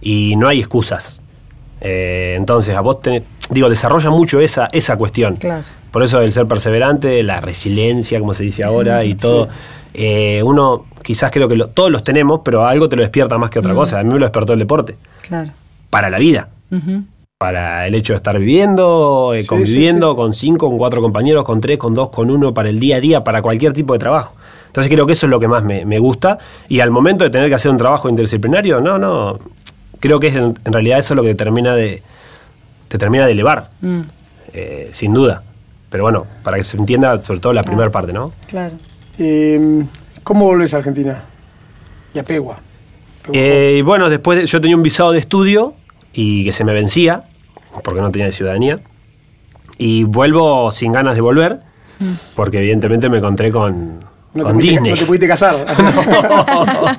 Y 0.00 0.36
no 0.36 0.46
hay 0.48 0.60
excusas. 0.60 1.22
Eh, 1.80 2.34
entonces 2.36 2.76
a 2.76 2.80
vos 2.80 3.00
tenés, 3.02 3.22
digo, 3.50 3.68
desarrolla 3.68 4.10
mucho 4.10 4.40
esa, 4.40 4.68
esa 4.72 4.96
cuestión. 4.96 5.36
Claro. 5.36 5.62
Por 5.90 6.02
eso 6.02 6.20
el 6.20 6.32
ser 6.32 6.46
perseverante, 6.46 7.22
la 7.22 7.40
resiliencia, 7.40 8.20
como 8.20 8.34
se 8.34 8.42
dice 8.44 8.62
ahora, 8.64 9.04
y 9.04 9.14
todo. 9.16 9.48
Eh, 9.94 10.42
uno 10.44 10.84
quizás 11.02 11.30
creo 11.30 11.48
que 11.48 11.56
lo- 11.56 11.68
todos 11.68 11.90
los 11.90 12.04
tenemos, 12.04 12.40
pero 12.44 12.66
algo 12.66 12.88
te 12.88 12.96
lo 12.96 13.02
despierta 13.02 13.38
más 13.38 13.48
que 13.50 13.58
otra 13.58 13.74
cosa. 13.74 14.00
A 14.00 14.02
mí 14.02 14.12
me 14.12 14.18
lo 14.18 14.26
despertó 14.26 14.52
el 14.52 14.58
deporte. 14.58 14.96
Claro. 15.22 15.50
Para 15.88 16.10
la 16.10 16.18
vida. 16.18 16.48
Ujú. 16.70 17.04
Para 17.42 17.86
el 17.86 17.94
hecho 17.94 18.14
de 18.14 18.16
estar 18.16 18.36
viviendo, 18.36 19.32
eh, 19.32 19.42
Sí, 19.42 19.46
conviviendo 19.46 20.06
sí, 20.08 20.10
sí, 20.10 20.14
sí. 20.14 20.16
con 20.16 20.34
cinco, 20.34 20.68
con 20.70 20.76
cuatro 20.76 21.00
compañeros, 21.00 21.44
con 21.44 21.60
tres, 21.60 21.78
con 21.78 21.94
dos, 21.94 22.10
con 22.10 22.32
uno, 22.32 22.52
para 22.52 22.68
el 22.68 22.80
día 22.80 22.96
a 22.96 23.00
día, 23.00 23.22
para 23.22 23.42
cualquier 23.42 23.72
tipo 23.72 23.92
de 23.92 24.00
trabajo. 24.00 24.34
Entonces 24.66 24.92
creo 24.92 25.06
que 25.06 25.12
eso 25.12 25.26
es 25.26 25.30
lo 25.30 25.38
que 25.38 25.46
más 25.46 25.62
me, 25.62 25.84
me 25.84 26.00
gusta. 26.00 26.38
Y 26.68 26.80
al 26.80 26.90
momento 26.90 27.22
de 27.22 27.30
tener 27.30 27.48
que 27.48 27.54
hacer 27.54 27.70
un 27.70 27.76
trabajo 27.76 28.08
interdisciplinario, 28.08 28.80
no, 28.80 28.98
no. 28.98 29.38
Creo 30.00 30.18
que 30.18 30.26
es 30.26 30.34
en, 30.36 30.58
en 30.64 30.72
realidad 30.72 30.98
eso 30.98 31.14
lo 31.14 31.22
que 31.22 31.28
te 31.28 31.44
termina 31.44 31.76
de, 31.76 32.02
te 32.88 32.98
termina 32.98 33.24
de 33.24 33.30
elevar, 33.30 33.70
Mm, 33.82 34.00
eh, 34.54 34.88
sin 34.90 35.14
duda. 35.14 35.44
Pero 35.90 36.02
bueno, 36.02 36.26
para 36.42 36.56
que 36.56 36.64
se 36.64 36.76
entienda 36.76 37.22
sobre 37.22 37.38
todo 37.38 37.52
la 37.52 37.62
primera 37.62 37.88
parte, 37.92 38.12
¿no? 38.12 38.32
claro. 38.48 38.74
Eh, 39.16 39.84
¿Cómo 40.24 40.44
volvés 40.44 40.74
a 40.74 40.78
Argentina? 40.78 41.22
Y 42.14 42.18
a 42.18 42.24
Pegua. 42.24 42.58
Pegua. 43.22 43.40
Eh, 43.40 43.76
y 43.78 43.82
bueno, 43.82 44.10
después 44.10 44.40
de- 44.40 44.46
yo 44.46 44.60
tenía 44.60 44.76
un 44.76 44.82
visado 44.82 45.12
de 45.12 45.20
estudio 45.20 45.74
y 46.12 46.44
que 46.44 46.52
se 46.52 46.64
me 46.64 46.72
vencía, 46.72 47.24
porque 47.84 48.00
no 48.00 48.10
tenía 48.10 48.32
ciudadanía. 48.32 48.80
Y 49.76 50.04
vuelvo 50.04 50.72
sin 50.72 50.92
ganas 50.92 51.14
de 51.14 51.20
volver, 51.20 51.60
porque 52.34 52.58
evidentemente 52.58 53.08
me 53.08 53.18
encontré 53.18 53.50
con, 53.50 54.00
no, 54.34 54.44
con 54.44 54.52
pudiste, 54.54 54.72
Disney. 54.72 54.90
no 54.92 54.96
te 54.98 55.06
pudiste 55.06 55.28
casar. 55.28 55.64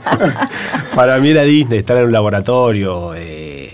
Para 0.95 1.17
mí 1.19 1.29
era 1.29 1.43
Disney, 1.43 1.79
estar 1.79 1.97
en 1.97 2.05
un 2.05 2.11
laboratorio, 2.11 3.13
eh, 3.15 3.73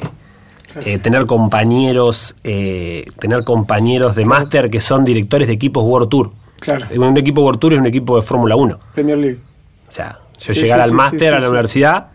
eh, 0.84 0.98
tener 1.00 1.25
compañeros, 1.25 2.36
eh, 2.44 3.06
tener 3.20 3.44
compañeros 3.44 4.15
de 4.15 4.25
máster 4.25 4.70
que 4.70 4.82
son 4.82 5.06
directores 5.06 5.48
de 5.48 5.54
equipos 5.54 5.84
World 5.84 6.10
Tour. 6.10 6.32
Claro. 6.60 6.86
Un 6.96 7.18
equipo 7.18 7.42
World 7.42 7.60
Tour 7.60 7.74
es 7.74 7.80
un 7.80 7.86
equipo 7.86 8.15
de 8.15 8.22
Fórmula 8.24 8.56
1. 8.56 8.80
Premier 8.94 9.18
League. 9.18 9.39
O 9.88 9.92
sea, 9.92 10.20
yo 10.39 10.54
Sí, 10.54 10.62
llegar 10.62 10.84
sí, 10.84 10.89
al 10.89 10.96
máster 10.96 11.20
sí, 11.20 11.25
a 11.27 11.39
la 11.39 11.50
universidad, 11.50 12.08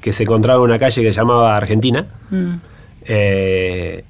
que 0.00 0.12
se 0.12 0.22
encontraba 0.24 0.58
en 0.60 0.64
una 0.64 0.78
calle 0.78 1.02
que 1.02 1.08
se 1.12 1.16
llamaba 1.20 1.56
Argentina, 1.56 2.06
Mm, 2.30 2.54
eh, 3.06 4.04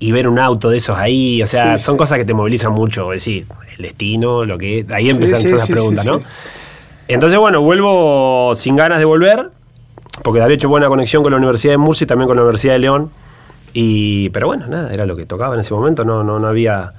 y 0.00 0.12
ver 0.12 0.28
un 0.28 0.38
auto 0.38 0.70
de 0.70 0.76
esos 0.78 0.96
ahí, 0.96 1.42
o 1.42 1.46
sea, 1.46 1.76
Sí, 1.76 1.84
son 1.84 1.94
sí. 1.94 1.98
cosas 1.98 2.18
que 2.18 2.24
te 2.24 2.32
movilizan 2.34 2.72
mucho, 2.72 3.12
es 3.12 3.20
decir, 3.24 3.46
el 3.76 3.82
destino, 3.82 4.44
lo 4.44 4.56
que 4.56 4.86
ahí 4.90 5.10
empiezan 5.10 5.38
sí, 5.38 5.44
todas 5.46 5.60
esas 5.62 5.66
sí, 5.66 5.72
preguntas, 5.72 6.04
sí, 6.04 6.10
¿no? 6.10 6.18
sí. 6.20 6.26
Entonces, 7.08 7.38
bueno, 7.38 7.60
vuelvo 7.62 8.52
sin 8.54 8.76
ganas 8.76 8.98
de 9.00 9.04
volver, 9.04 9.50
porque 10.22 10.40
había 10.40 10.54
hecho 10.54 10.68
buena 10.68 10.88
conexión 10.88 11.22
con 11.22 11.32
la 11.32 11.38
Universidad 11.38 11.72
de 11.72 11.78
Murcia 11.78 12.04
y 12.04 12.06
también 12.06 12.28
con 12.28 12.36
la 12.36 12.42
Universidad 12.42 12.74
de 12.74 12.78
León, 12.80 13.10
y 13.74 14.30
pero 14.30 14.46
bueno, 14.46 14.66
nada, 14.66 14.92
era 14.92 15.04
lo 15.04 15.16
que 15.16 15.26
tocaba 15.26 15.54
en 15.54 15.60
ese 15.60 15.74
momento, 15.74 16.04
no, 16.04 16.22
no, 16.24 16.38
no 16.38 16.46
había... 16.46 16.92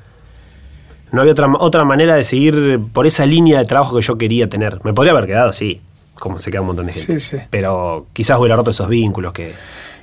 No 1.12 1.22
había 1.22 1.31
otra, 1.31 1.48
otra 1.58 1.84
manera 1.86 2.13
de 2.13 2.24
seguir 2.24 2.79
por 2.93 3.08
esa 3.08 3.25
línea 3.25 3.58
de 3.58 3.65
trabajo 3.65 3.96
que 3.96 4.03
yo 4.03 4.15
quería 4.19 4.48
tener. 4.48 4.79
Me 4.84 4.93
podría 4.93 5.13
haber 5.13 5.25
quedado, 5.25 5.51
sí, 5.51 5.81
como 6.19 6.39
se 6.39 6.51
queda 6.51 6.61
un 6.61 6.67
montón 6.67 6.85
de 6.88 6.93
gente. 6.93 7.19
Sí, 7.19 7.38
sí. 7.38 7.43
Pero 7.49 8.07
quizás 8.13 8.38
hubiera 8.39 8.55
roto 8.55 8.71
esos 8.71 8.88
vínculos 8.89 9.33
que, 9.33 9.53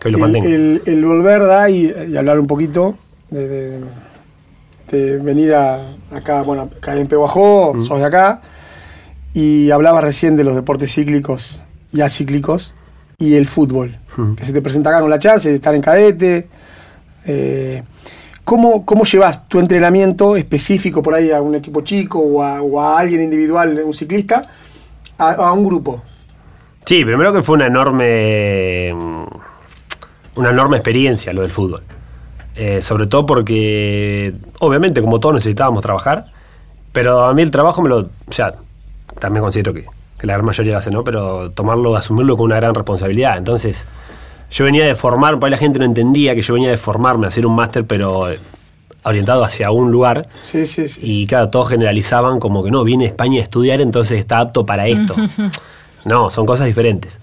que 0.00 0.08
hoy 0.08 0.12
los 0.12 0.20
mantengo. 0.20 0.46
el- 0.46 0.82
el 0.86 1.04
volver 1.04 1.44
da 1.46 1.68
y, 1.70 1.92
y 2.08 2.16
hablar 2.16 2.38
un 2.40 2.46
poquito 2.46 2.96
de, 3.30 3.46
de- 3.48 3.80
de 4.90 5.16
venir 5.18 5.52
a, 5.54 5.78
acá, 6.12 6.42
bueno, 6.42 6.70
acá 6.76 6.96
en 6.96 7.06
Peguajó, 7.08 7.74
Mm. 7.74 7.80
sos 7.80 7.98
de 7.98 8.04
acá, 8.06 8.40
y 9.34 9.70
hablabas 9.70 10.02
recién 10.04 10.36
de 10.36 10.44
los 10.44 10.54
deportes 10.54 10.92
cíclicos 10.94 11.60
y 11.92 12.00
acíclicos 12.02 12.74
y 13.18 13.34
el 13.34 13.46
fútbol, 13.46 13.98
Mm. 14.16 14.34
que 14.34 14.44
se 14.44 14.52
te 14.52 14.62
presenta 14.62 14.90
acá 14.90 15.00
con 15.00 15.10
la 15.10 15.18
chance 15.18 15.48
de 15.48 15.56
estar 15.56 15.74
en 15.74 15.82
cadete. 15.82 16.48
eh, 17.26 17.82
¿cómo, 18.44 18.86
¿Cómo 18.86 19.02
llevas 19.04 19.48
tu 19.48 19.58
entrenamiento 19.58 20.36
específico 20.36 21.02
por 21.02 21.14
ahí 21.14 21.32
a 21.32 21.42
un 21.42 21.56
equipo 21.56 21.80
chico 21.80 22.20
o 22.20 22.40
a, 22.42 22.62
o 22.62 22.80
a 22.80 23.00
alguien 23.00 23.20
individual, 23.20 23.82
un 23.84 23.92
ciclista, 23.94 24.48
a, 25.18 25.52
un 25.52 25.64
grupo? 25.66 26.02
Sí, 26.84 27.04
primero 27.04 27.32
que 27.32 27.42
fue 27.42 27.54
una 27.56 27.66
enorme. 27.66 28.92
mm, 28.94 29.24
Una 30.36 30.50
enorme 30.50 30.76
experiencia 30.76 31.32
lo 31.32 31.42
del 31.42 31.50
fútbol. 31.50 31.82
Eh, 32.54 32.80
sobre 32.80 33.06
todo 33.06 33.26
porque, 33.26 34.34
obviamente, 34.60 35.00
como 35.00 35.20
todos 35.20 35.34
necesitábamos 35.34 35.82
trabajar, 35.82 36.26
pero 36.92 37.24
a 37.24 37.34
mí 37.34 37.42
el 37.42 37.50
trabajo 37.50 37.82
me 37.82 37.88
lo. 37.88 37.98
O 37.98 38.32
sea, 38.32 38.54
también 39.18 39.42
considero 39.42 39.74
que, 39.74 39.86
que 40.18 40.26
la 40.26 40.34
gran 40.34 40.44
mayoría 40.46 40.72
lo 40.72 40.78
hace, 40.78 40.90
¿no? 40.90 41.04
Pero 41.04 41.50
tomarlo, 41.50 41.96
asumirlo 41.96 42.36
con 42.36 42.46
una 42.46 42.56
gran 42.56 42.74
responsabilidad. 42.74 43.36
Entonces, 43.38 43.86
yo 44.50 44.64
venía 44.64 44.86
de 44.86 44.94
formar, 44.94 45.34
por 45.38 45.46
ahí 45.46 45.50
la 45.50 45.58
gente 45.58 45.78
no 45.78 45.84
entendía 45.84 46.34
que 46.34 46.42
yo 46.42 46.54
venía 46.54 46.70
de 46.70 46.76
formarme, 46.76 47.26
a 47.26 47.28
hacer 47.28 47.46
un 47.46 47.54
máster, 47.54 47.84
pero 47.84 48.30
eh, 48.30 48.38
orientado 49.10 49.44
hacia 49.44 49.70
un 49.70 49.90
lugar. 49.90 50.28
Sí, 50.40 50.66
sí, 50.66 50.88
sí. 50.88 51.00
Y 51.02 51.26
claro, 51.26 51.48
todos 51.48 51.68
generalizaban 51.68 52.40
como 52.40 52.64
que 52.64 52.70
no, 52.70 52.84
viene 52.84 53.04
a 53.04 53.08
España 53.08 53.40
a 53.40 53.42
estudiar, 53.42 53.80
entonces 53.80 54.18
está 54.18 54.40
apto 54.40 54.66
para 54.66 54.86
esto. 54.88 55.14
no, 56.04 56.30
son 56.30 56.46
cosas 56.46 56.66
diferentes. 56.66 57.20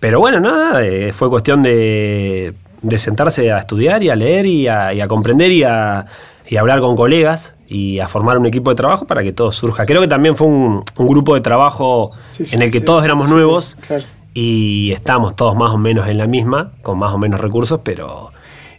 Pero 0.00 0.18
bueno, 0.20 0.40
nada, 0.40 0.84
eh, 0.84 1.12
fue 1.12 1.28
cuestión 1.28 1.62
de, 1.62 2.54
de 2.82 2.98
sentarse 2.98 3.50
a 3.52 3.58
estudiar 3.58 4.02
y 4.02 4.10
a 4.10 4.16
leer 4.16 4.46
y 4.46 4.68
a, 4.68 4.92
y 4.92 5.00
a 5.00 5.08
comprender 5.08 5.50
y 5.52 5.62
a, 5.62 6.06
y 6.48 6.56
a 6.56 6.60
hablar 6.60 6.80
con 6.80 6.96
colegas 6.96 7.54
y 7.68 7.98
a 7.98 8.08
formar 8.08 8.38
un 8.38 8.46
equipo 8.46 8.70
de 8.70 8.76
trabajo 8.76 9.06
para 9.06 9.22
que 9.22 9.32
todo 9.32 9.50
surja. 9.52 9.86
Creo 9.86 10.00
que 10.00 10.08
también 10.08 10.36
fue 10.36 10.46
un, 10.46 10.82
un 10.96 11.08
grupo 11.08 11.34
de 11.34 11.40
trabajo 11.40 12.12
Sí, 12.30 12.44
sí, 12.44 12.56
en 12.56 12.62
el 12.62 12.70
que 12.70 12.80
sí, 12.80 12.84
todos 12.84 13.04
éramos 13.04 13.30
nuevos 13.30 13.76
claro. 13.86 14.04
y 14.34 14.92
estamos 14.92 15.34
todos 15.34 15.56
más 15.56 15.72
o 15.72 15.78
menos 15.78 16.08
en 16.08 16.18
la 16.18 16.26
misma, 16.26 16.72
con 16.82 16.98
más 16.98 17.12
o 17.12 17.18
menos 17.18 17.40
recursos, 17.40 17.80
pero 17.82 18.30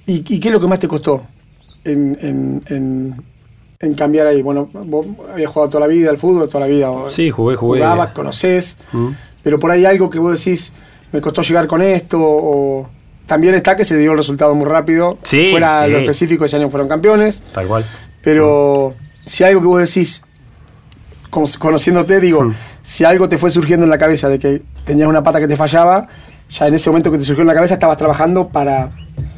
¿Y, 0.06 0.24
y 0.34 0.40
qué 0.40 0.48
es 0.48 0.54
lo 0.54 0.60
que 0.62 0.68
más 0.68 0.80
te 0.80 0.88
costó 0.88 1.24
en, 1.88 2.18
en- 2.22 2.64
en- 2.68 3.24
en 3.80 3.94
cambiar 3.96 4.28
ahí? 4.28 4.42
Bueno, 4.42 4.70
vos 4.74 5.06
habías 5.32 5.50
jugado 5.52 5.70
toda 5.70 5.82
la 5.82 5.88
vida 5.88 6.10
al 6.10 6.18
fútbol, 6.18 6.48
toda 6.48 6.62
la 6.62 6.68
vida. 6.68 6.90
Sí, 7.10 7.30
jugué, 7.30 7.56
jugué. 7.56 7.80
Jugabas, 7.80 8.12
conocés, 8.14 8.78
Mm. 8.92 9.10
pero 9.44 9.60
por 9.60 9.72
ahí 9.72 9.86
algo 9.86 10.10
que 10.10 10.20
vos 10.20 10.32
decís, 10.44 10.72
me 11.12 11.22
costó 11.22 11.42
llegar 11.42 11.68
con 11.68 11.82
esto, 11.82 12.18
o 12.20 12.90
también 13.26 13.54
está 13.56 13.76
que 13.76 13.86
se 13.86 13.96
dio 13.98 14.12
el 14.12 14.18
resultado 14.18 14.54
muy 14.56 14.66
rápido. 14.66 15.18
Sí, 15.24 15.50
fuera 15.52 15.86
sí. 15.86 15.92
lo 15.92 16.00
específico, 16.00 16.46
ese 16.46 16.58
año 16.58 16.70
fueron 16.70 16.88
campeones, 16.90 17.42
tal 17.54 17.68
cual. 17.68 17.86
pero 18.22 18.96
si 19.26 19.44
algo 19.44 19.62
que 19.62 19.68
vos 19.68 19.80
decís, 19.80 20.24
con- 21.30 21.46
conociéndote, 21.60 22.20
digo, 22.20 22.44
Mm. 22.44 22.54
si 22.82 23.04
algo 23.04 23.28
te 23.30 23.38
fue 23.38 23.52
surgiendo 23.52 23.84
en 23.86 23.90
la 23.90 23.98
cabeza 23.98 24.28
de 24.30 24.40
que 24.40 24.62
tenías 24.86 25.08
una 25.08 25.22
pata 25.24 25.40
que 25.40 25.48
te 25.48 25.56
fallaba, 25.56 26.08
ya 26.50 26.68
en 26.68 26.74
ese 26.74 26.90
momento 26.90 27.12
que 27.12 27.18
te 27.18 27.24
surgió 27.26 27.42
en 27.42 27.48
la 27.48 27.54
cabeza 27.54 27.74
estabas 27.76 27.98
trabajando 27.98 28.48
para 28.50 28.92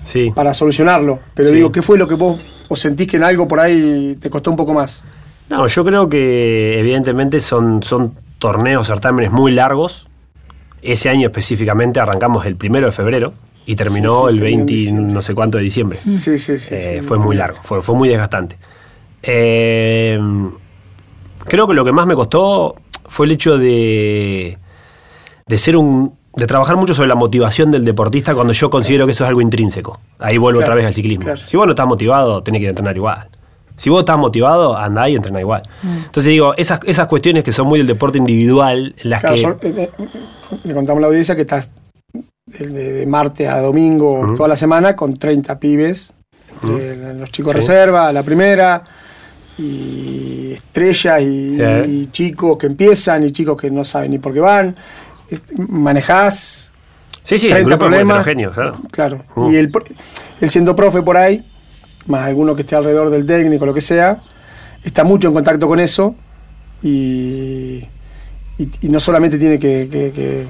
Sí. 0.03 0.31
para 0.33 0.53
solucionarlo. 0.53 1.19
Pero 1.36 1.50
Sí. 1.50 1.55
digo, 1.55 1.71
¿qué 1.71 1.81
fue 1.81 1.98
lo 1.98 2.07
que 2.07 2.15
vos 2.15 2.65
o 2.67 2.75
sentís 2.75 3.07
que 3.07 3.17
en 3.17 3.24
algo 3.24 3.48
por 3.48 3.59
ahí 3.59 4.17
te 4.19 4.29
costó 4.29 4.50
un 4.51 4.57
poco 4.57 4.74
más? 4.74 5.03
No, 5.50 5.65
yo 5.67 5.83
creo 5.86 6.07
que 6.09 6.79
evidentemente 6.79 7.39
son, 7.39 7.81
son 7.83 8.13
torneos, 8.39 8.88
certámenes 8.88 9.31
muy 9.31 9.51
largos. 9.51 10.07
Ese 10.81 11.09
año 11.09 11.27
específicamente 11.27 12.00
arrancamos 12.00 12.45
el 12.45 12.55
primero 12.55 12.86
de 12.88 12.91
febrero 12.91 13.33
y 13.65 13.75
terminó 13.75 14.12
Sí, 14.12 14.17
sí, 14.21 14.29
el 14.29 14.39
terminó 14.39 14.48
en 14.48 14.57
20 14.65 14.74
diciembre. 14.74 15.13
no 15.13 15.21
sé 15.21 15.33
cuánto 15.36 15.57
de 15.57 15.63
diciembre. 15.63 16.00
Sí, 16.15 16.17
sí, 16.38 16.57
sí. 16.57 16.75
Eh, 16.75 16.98
sí, 17.01 17.07
fue 17.07 17.17
muy 17.19 17.36
largo, 17.36 17.59
fue, 17.62 17.81
fue 17.81 17.95
muy 17.95 18.07
desgastante. 18.09 18.57
Eh, 19.21 20.19
creo 21.45 21.67
que 21.67 21.74
lo 21.74 21.83
que 21.86 21.91
más 21.91 22.07
me 22.07 22.15
costó 22.15 22.75
fue 23.07 23.25
el 23.25 23.33
hecho 23.33 23.57
de, 23.57 24.57
de 25.45 25.57
ser 25.57 25.75
un 25.77 26.13
de 26.36 26.48
trabajar 26.48 26.75
mucho 26.77 26.93
sobre 26.93 27.09
la 27.09 27.15
motivación 27.15 27.71
del 27.71 27.83
deportista 27.83 28.33
cuando 28.36 28.53
yo 28.53 28.69
considero 28.69 29.05
que 29.05 29.12
eso 29.13 29.24
es 29.24 29.27
algo 29.29 29.41
intrínseco. 29.41 30.00
Ahí 30.19 30.38
vuelvo 30.38 30.59
Claro, 30.59 30.71
otra 30.71 30.75
vez 30.75 30.86
al 30.86 30.93
ciclismo. 30.93 31.25
claro. 31.25 31.39
Si 31.45 31.57
vos 31.57 31.65
no 31.65 31.71
estás 31.74 31.88
motivado, 31.88 32.41
tenés 32.43 32.59
que 32.59 32.63
ir 32.63 32.69
a 32.69 32.71
entrenar 32.71 32.95
igual. 32.95 33.27
Si 33.75 33.89
vos 33.89 34.00
estás 34.01 34.17
motivado, 34.17 34.77
andá 34.77 35.07
y 35.09 35.15
entrená 35.15 35.39
igual. 35.39 35.63
Entonces 35.83 36.25
digo, 36.31 36.53
esas, 36.57 36.81
esas 36.86 37.07
cuestiones 37.07 37.43
que 37.45 37.51
son 37.53 37.67
muy 37.67 37.79
del 37.79 37.88
deporte 37.88 38.17
individual, 38.17 38.93
las 39.03 39.21
Claro, 39.21 39.36
que... 39.36 39.41
son- 39.41 39.57
eh, 39.62 39.89
eh, 40.00 40.05
le 40.65 40.74
contamos 40.74 40.98
a 40.98 41.01
la 41.01 41.07
audiencia 41.07 41.33
que 41.36 41.41
estás 41.41 41.69
de, 42.45 42.67
de- 42.67 42.93
de 42.93 43.05
martes 43.05 43.48
a 43.48 43.62
domingo 43.62 44.33
toda 44.36 44.50
la 44.50 44.55
semana 44.57 44.95
con 44.95 45.15
30 45.17 45.59
pibes, 45.59 46.13
entre 46.62 47.13
los 47.15 47.31
chicos 47.31 47.51
Sí. 47.53 47.55
reserva, 47.57 48.12
la 48.12 48.21
primera, 48.24 48.83
y 49.57 50.51
estrellas 50.53 51.21
y, 51.21 51.57
Sí. 51.57 51.63
y 51.88 52.07
chicos 52.12 52.57
que 52.57 52.67
empiezan 52.67 53.24
y 53.24 53.31
chicos 53.31 53.59
que 53.59 53.69
no 53.71 53.83
saben 53.83 54.12
ni 54.12 54.19
por 54.19 54.33
qué 54.33 54.39
van. 54.39 54.75
Est- 55.29 55.51
Manejás 55.57 56.71
sí, 57.24 57.38
sí, 57.38 57.48
el 57.48 57.53
30 57.65 57.69
grupo 57.75 57.86
es 57.86 58.05
muy 58.05 58.13
problemas. 58.13 58.53
claro. 58.53 58.74
Claro. 58.91 59.19
Mm. 59.36 59.51
Y 59.51 59.55
él, 59.57 59.71
él 60.41 60.50
siendo 60.50 60.75
profe 60.75 61.01
por 61.01 61.17
ahí, 61.17 61.45
más 62.07 62.27
alguno 62.27 62.55
que 62.55 62.62
esté 62.63 62.75
alrededor 62.75 63.09
del 63.09 63.25
técnico, 63.25 63.65
lo 63.65 63.74
que 63.74 63.81
sea, 63.81 64.19
está 64.83 65.03
mucho 65.03 65.27
en 65.27 65.33
contacto 65.33 65.67
con 65.67 65.79
eso 65.79 66.15
y, 66.81 67.83
y, 68.57 68.69
y 68.81 68.89
no 68.89 69.00
solamente 69.00 69.38
tiene 69.38 69.59
que, 69.59 69.88
que- 69.91 70.12
que- 70.12 70.45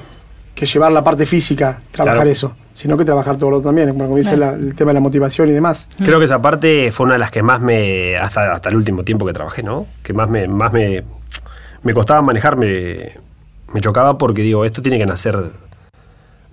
que 0.56 0.66
llevar 0.66 0.92
la 0.92 1.02
parte 1.04 1.26
física, 1.26 1.80
trabajar 1.90 2.18
Claro. 2.18 2.30
eso, 2.30 2.56
sino 2.74 2.98
que 2.98 3.06
trabajar 3.06 3.38
todo 3.38 3.50
lo 3.50 3.58
otro 3.60 3.70
también, 3.70 3.98
como 3.98 4.18
dice 4.18 4.36
la- 4.36 4.50
el 4.50 4.76
tema 4.76 4.90
de 4.90 4.96
la 4.96 5.00
motivación 5.00 5.48
y 5.48 5.54
demás. 5.54 5.88
Creo 6.04 6.20
que 6.20 6.26
esa 6.26 6.42
parte 6.42 6.92
fue 6.92 7.06
una 7.06 7.14
de 7.14 7.20
las 7.20 7.32
que 7.32 7.42
más 7.42 7.62
me, 7.62 8.18
hasta, 8.18 8.52
hasta 8.54 8.68
el 8.70 8.76
último 8.76 9.04
tiempo 9.06 9.26
que 9.26 9.32
trabajé, 9.32 9.64
¿no? 9.64 9.86
Que 10.04 10.12
más 10.12 10.30
me, 10.30 10.50
más 10.50 10.74
me, 10.74 11.02
me 11.84 11.94
costaba 11.94 12.22
manejarme 12.22 12.66
me 12.68 13.14
chocaba 13.80 14.18
porque 14.18 14.42
digo, 14.42 14.66
esto 14.66 14.82
tiene 14.82 14.98
que 14.98 15.06
nacer, 15.06 15.52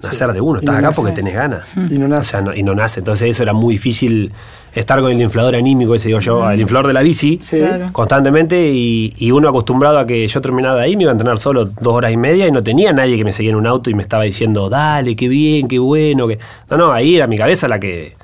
nacer 0.02 0.32
de 0.32 0.40
uno. 0.40 0.58
Estás 0.58 0.74
no 0.74 0.78
acá 0.78 0.88
nace. 0.88 1.00
porque 1.00 1.14
tenés 1.16 1.34
ganas. 1.34 1.64
Y 1.90 1.98
no 1.98 2.06
O 2.06 2.08
nace. 2.08 2.30
sea, 2.30 2.40
no- 2.42 2.54
y 2.54 2.62
no 2.62 2.74
nace. 2.74 3.00
Entonces 3.00 3.30
eso 3.30 3.42
era 3.42 3.52
muy 3.52 3.74
difícil 3.74 4.32
estar 4.74 5.00
con 5.00 5.10
el 5.10 5.20
inflador 5.22 5.56
anímico, 5.56 5.94
ese 5.94 6.08
digo 6.08 6.20
yo, 6.20 6.50
el 6.50 6.60
inflador 6.60 6.88
de 6.88 6.92
la 6.92 7.00
bici, 7.00 7.38
Sí. 7.42 7.56
Claro. 7.56 7.86
constantemente, 7.92 8.70
y, 8.72 9.14
y 9.16 9.30
uno 9.30 9.48
acostumbrado 9.48 9.98
a 9.98 10.06
que 10.06 10.28
yo 10.28 10.40
terminaba 10.42 10.82
ahí, 10.82 10.96
me 10.96 11.04
iba 11.04 11.12
a 11.12 11.14
entrenar 11.14 11.38
solo 11.38 11.64
dos 11.64 11.94
horas 11.94 12.12
y 12.12 12.18
media 12.18 12.46
y 12.46 12.52
no 12.52 12.62
tenía 12.62 12.92
nadie 12.92 13.16
que 13.16 13.24
me 13.24 13.32
seguía 13.32 13.52
en 13.52 13.56
un 13.56 13.66
auto 13.66 13.88
y 13.88 13.94
me 13.94 14.02
estaba 14.02 14.24
diciendo, 14.24 14.68
dale, 14.68 15.16
qué 15.16 15.28
bien, 15.28 15.66
qué 15.66 15.78
bueno. 15.78 16.28
Que... 16.28 16.38
No, 16.68 16.76
no, 16.76 16.92
ahí 16.92 17.16
era 17.16 17.26
mi 17.26 17.38
cabeza 17.38 17.68
la 17.68 17.80
que 17.80 18.16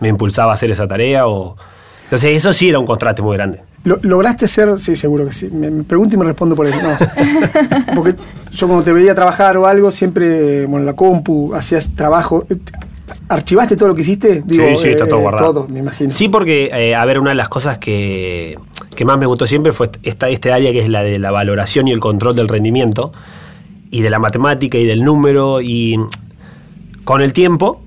me 0.00 0.08
impulsaba 0.08 0.50
a 0.50 0.54
hacer 0.54 0.70
esa 0.70 0.86
tarea. 0.86 1.26
O... 1.26 1.56
Entonces 2.04 2.32
eso 2.32 2.52
sí 2.52 2.68
era 2.68 2.78
un 2.78 2.84
contraste 2.86 3.22
muy 3.22 3.34
grande. 3.36 3.62
Lo- 3.86 3.98
¿Lograste 4.02 4.46
ser? 4.48 4.78
Sí, 4.78 4.96
seguro 4.96 5.24
que 5.26 5.32
sí. 5.32 5.48
Me, 5.50 5.70
me 5.70 5.84
pregunto 5.84 6.14
y 6.16 6.18
me 6.18 6.24
respondo 6.24 6.54
por 6.56 6.66
eso. 6.66 6.76
No. 6.82 6.96
Porque 7.94 8.14
yo 8.52 8.66
cuando 8.66 8.84
te 8.84 8.92
veía 8.92 9.14
trabajar 9.14 9.56
o 9.56 9.66
algo, 9.66 9.90
siempre, 9.90 10.66
bueno, 10.66 10.80
en 10.80 10.86
la 10.86 10.94
compu, 10.96 11.54
hacías 11.54 11.94
trabajo. 11.94 12.44
¿Archivaste 13.28 13.76
todo 13.76 13.88
lo 13.88 13.94
que 13.94 14.00
hiciste? 14.00 14.42
sí, 14.48 14.58
sí, 14.76 14.88
está 14.88 15.06
todo 15.06 15.20
eh, 15.20 15.22
guardado. 15.22 15.52
Todo, 15.52 15.68
me 15.68 15.78
imagino. 15.78 16.10
Sí, 16.10 16.28
porque, 16.28 16.70
eh, 16.72 16.94
a 16.94 17.04
ver, 17.04 17.18
una 17.20 17.30
de 17.30 17.36
las 17.36 17.48
cosas 17.48 17.78
que, 17.78 18.58
que 18.94 19.04
más 19.04 19.18
me 19.18 19.26
gustó 19.26 19.46
siempre 19.46 19.72
fue 19.72 19.90
esta, 20.02 20.28
este 20.28 20.52
área 20.52 20.72
que 20.72 20.80
es 20.80 20.88
la 20.88 21.02
de 21.02 21.18
la 21.20 21.30
valoración 21.30 21.86
y 21.88 21.92
el 21.92 22.00
control 22.00 22.34
del 22.36 22.48
rendimiento, 22.48 23.12
y 23.90 24.02
de 24.02 24.10
la 24.10 24.18
matemática 24.18 24.78
y 24.78 24.84
del 24.84 25.04
número, 25.04 25.60
y 25.60 25.96
con 27.04 27.20
el 27.22 27.32
tiempo, 27.32 27.80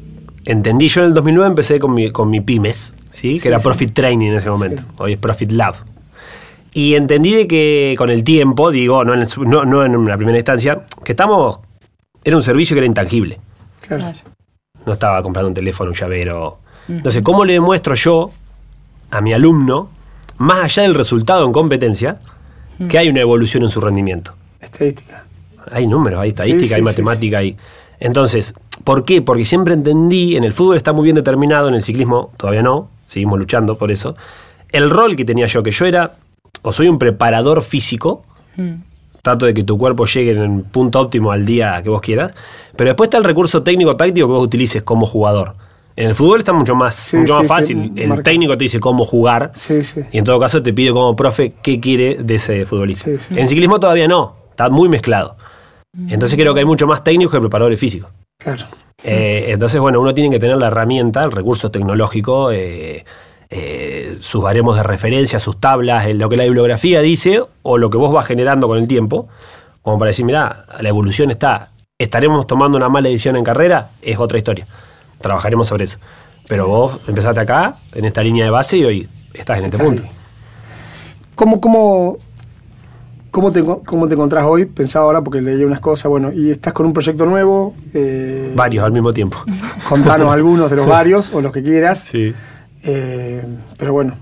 entendí, 0.45 0.87
yo 0.87 1.01
en 1.01 1.07
el 1.07 1.13
2009 1.13 1.49
empecé 1.49 1.79
con 1.79 1.93
mi, 1.93 2.09
con 2.11 2.29
mi 2.29 2.39
pymes, 2.39 2.95
¿sí? 3.19 3.33
que 3.33 3.39
Sí, 3.39 3.47
era 3.47 3.59
sí. 3.59 3.63
Profit 3.65 3.93
Training 3.93 4.27
en 4.29 4.35
ese 4.35 4.49
momento, 4.49 4.81
Sí. 4.81 4.87
hoy 4.97 5.13
es 5.13 5.19
Profit 5.19 5.51
Lab. 5.51 5.75
Y 6.73 6.93
entendí 6.95 7.33
de 7.33 7.47
que 7.47 7.95
con 7.97 8.09
el 8.09 8.23
tiempo, 8.23 8.69
digo, 8.71 9.03
no 9.03 9.13
en, 9.13 9.21
el 9.21 9.27
su- 9.27 9.43
no, 9.43 9.65
no 9.65 9.83
en 9.83 9.95
una 9.95 10.15
primera 10.17 10.37
instancia, 10.37 10.81
que 11.03 11.13
estamos, 11.13 11.59
era 12.23 12.35
un 12.35 12.43
servicio 12.43 12.75
que 12.75 12.79
era 12.79 12.85
intangible 12.87 13.39
Claro. 13.81 14.13
No 14.85 14.93
estaba 14.93 15.21
comprando 15.23 15.47
un 15.49 15.53
teléfono, 15.55 15.89
un 15.91 15.95
llavero. 15.95 16.59
Entonces, 16.87 17.21
¿cómo 17.23 17.43
le 17.43 17.53
demuestro 17.53 17.95
yo 17.95 18.29
a 19.11 19.19
mi 19.21 19.33
alumno, 19.33 19.89
más 20.37 20.63
allá 20.65 20.83
del 20.83 20.93
resultado 20.95 21.43
en 21.45 21.51
competencia, 21.51 22.15
que 22.87 22.97
hay 22.97 23.09
una 23.09 23.19
evolución 23.21 23.63
en 23.63 23.69
su 23.69 23.81
rendimiento? 23.81 24.33
Estadística. 24.61 25.23
Hay 25.71 25.85
números, 25.87 26.19
hay 26.21 26.29
estadística, 26.29 26.67
Sí, 26.67 26.73
hay 26.75 26.79
sí, 26.81 26.85
matemática, 26.85 27.39
hay... 27.39 27.57
Entonces, 27.99 28.53
¿por 28.83 29.03
qué? 29.05 29.21
Porque 29.21 29.43
siempre 29.45 29.73
entendí, 29.73 30.37
en 30.37 30.43
el 30.43 30.53
fútbol 30.53 30.77
está 30.77 30.93
muy 30.93 31.03
bien 31.03 31.15
determinado, 31.15 31.67
en 31.67 31.75
el 31.75 31.81
ciclismo 31.81 32.31
todavía 32.37 32.61
no, 32.61 32.89
seguimos 33.09 33.39
luchando 33.39 33.77
por 33.77 33.91
eso, 33.91 34.15
el 34.71 34.89
rol 34.89 35.15
que 35.15 35.25
tenía 35.25 35.47
yo, 35.47 35.63
que 35.63 35.71
yo 35.71 35.85
era, 35.85 36.11
o 36.61 36.71
soy 36.71 36.87
un 36.87 36.99
preparador 36.99 37.63
físico, 37.63 38.23
Mm. 38.55 38.81
trato 39.21 39.45
de 39.45 39.53
que 39.53 39.63
tu 39.63 39.77
cuerpo 39.77 40.05
llegue 40.05 40.31
en 40.31 40.41
el 40.59 40.63
punto 40.63 40.99
óptimo 40.99 41.31
al 41.31 41.45
día 41.45 41.81
que 41.83 41.89
vos 41.89 42.01
quieras, 42.01 42.33
pero 42.75 42.89
después 42.89 43.07
está 43.07 43.17
el 43.17 43.23
recurso 43.23 43.63
técnico 43.63 43.95
táctico 43.95 44.27
que 44.27 44.33
vos 44.33 44.43
utilices 44.43 44.83
como 44.83 45.05
jugador. 45.05 45.55
En 45.95 46.07
el 46.09 46.15
fútbol 46.15 46.39
está 46.39 46.53
mucho 46.53 46.75
más, 46.75 46.95
Sí, 46.95 47.17
mucho 47.17 47.33
sí, 47.33 47.39
más 47.39 47.41
sí, 47.43 47.47
fácil. 47.75 47.91
el 47.95 48.07
marca. 48.09 48.23
técnico 48.23 48.57
te 48.57 48.63
dice 48.65 48.79
cómo 48.79 49.03
jugar 49.05 49.51
Sí, 49.53 49.83
sí. 49.83 50.01
y 50.11 50.17
en 50.17 50.23
todo 50.23 50.39
caso 50.39 50.61
te 50.63 50.71
pide 50.73 50.91
como 50.93 51.15
profe 51.15 51.53
qué 51.61 51.79
quiere 51.79 52.17
de 52.21 52.35
ese 52.35 52.65
futbolista. 52.65 53.05
Sí, 53.05 53.17
sí. 53.17 53.33
En 53.37 53.47
ciclismo 53.47 53.79
todavía 53.79 54.07
no, 54.07 54.35
está 54.51 54.69
muy 54.69 54.87
mezclado. 54.89 55.35
Entonces 56.07 56.37
creo 56.39 56.53
que 56.53 56.59
hay 56.61 56.65
mucho 56.65 56.85
más 56.87 57.03
técnicos 57.03 57.33
que 57.33 57.39
preparadores 57.41 57.79
físicos. 57.79 58.09
Claro. 58.39 58.65
Eh, 59.03 59.47
entonces, 59.49 59.79
bueno, 59.79 59.99
uno 59.99 60.13
tiene 60.13 60.29
que 60.29 60.39
tener 60.39 60.57
la 60.57 60.67
herramienta, 60.67 61.23
el 61.23 61.31
recurso 61.31 61.71
tecnológico, 61.71 62.51
eh, 62.51 63.05
eh, 63.49 64.17
sus 64.21 64.41
baremos 64.41 64.77
de 64.77 64.83
referencia, 64.83 65.39
sus 65.39 65.59
tablas, 65.59 66.13
lo 66.15 66.29
que 66.29 66.37
la 66.37 66.45
bibliografía 66.45 67.01
dice 67.01 67.43
o 67.63 67.77
lo 67.77 67.89
que 67.89 67.97
vos 67.97 68.13
vas 68.13 68.25
generando 68.25 68.67
con 68.67 68.77
el 68.77 68.87
tiempo, 68.87 69.27
como 69.81 69.97
para 69.99 70.09
decir, 70.09 70.25
mirá, 70.25 70.65
la 70.79 70.89
evolución 70.89 71.31
está, 71.31 71.71
estaremos 71.97 72.47
tomando 72.47 72.77
una 72.77 72.89
mala 72.89 73.09
decisión 73.09 73.35
en 73.35 73.43
carrera, 73.43 73.89
es 74.01 74.17
otra 74.19 74.37
historia. 74.37 74.67
Trabajaremos 75.19 75.67
sobre 75.67 75.83
eso. 75.83 75.99
Pero 76.47 76.67
vos 76.67 77.01
empezaste 77.07 77.41
acá, 77.41 77.77
en 77.93 78.05
esta 78.05 78.23
línea 78.23 78.45
de 78.45 78.51
base, 78.51 78.77
y 78.77 78.85
hoy 78.85 79.09
estás 79.33 79.59
en 79.59 79.65
este 79.65 79.77
punto. 79.77 80.03
ahí. 80.03 80.09
¿Cómo, 81.35 81.59
cómo, 81.61 82.17
cómo, 83.31 83.51
te, 83.51 83.63
¿Cómo 83.63 84.07
te 84.07 84.13
encontrás 84.15 84.43
hoy? 84.45 84.65
Pensaba 84.65 85.05
ahora 85.05 85.21
porque 85.23 85.41
leí 85.41 85.63
unas 85.63 85.79
cosas, 85.79 86.09
bueno, 86.09 86.31
y 86.33 86.49
estás 86.51 86.73
con 86.73 86.85
un 86.85 86.93
proyecto 86.93 87.25
nuevo. 87.25 87.75
eh, 87.93 88.51
Varios 88.55 88.83
al 88.85 88.91
mismo 88.91 89.13
tiempo. 89.13 89.37
Contanos 89.89 90.31
algunos 90.33 90.69
de 90.69 90.75
los 90.77 90.87
varios 90.87 91.31
o 91.33 91.41
los 91.41 91.51
que 91.51 91.63
quieras. 91.63 92.07
Sí. 92.11 92.33
Eh, 92.83 93.43
pero 93.77 93.93
bueno, 93.93 94.15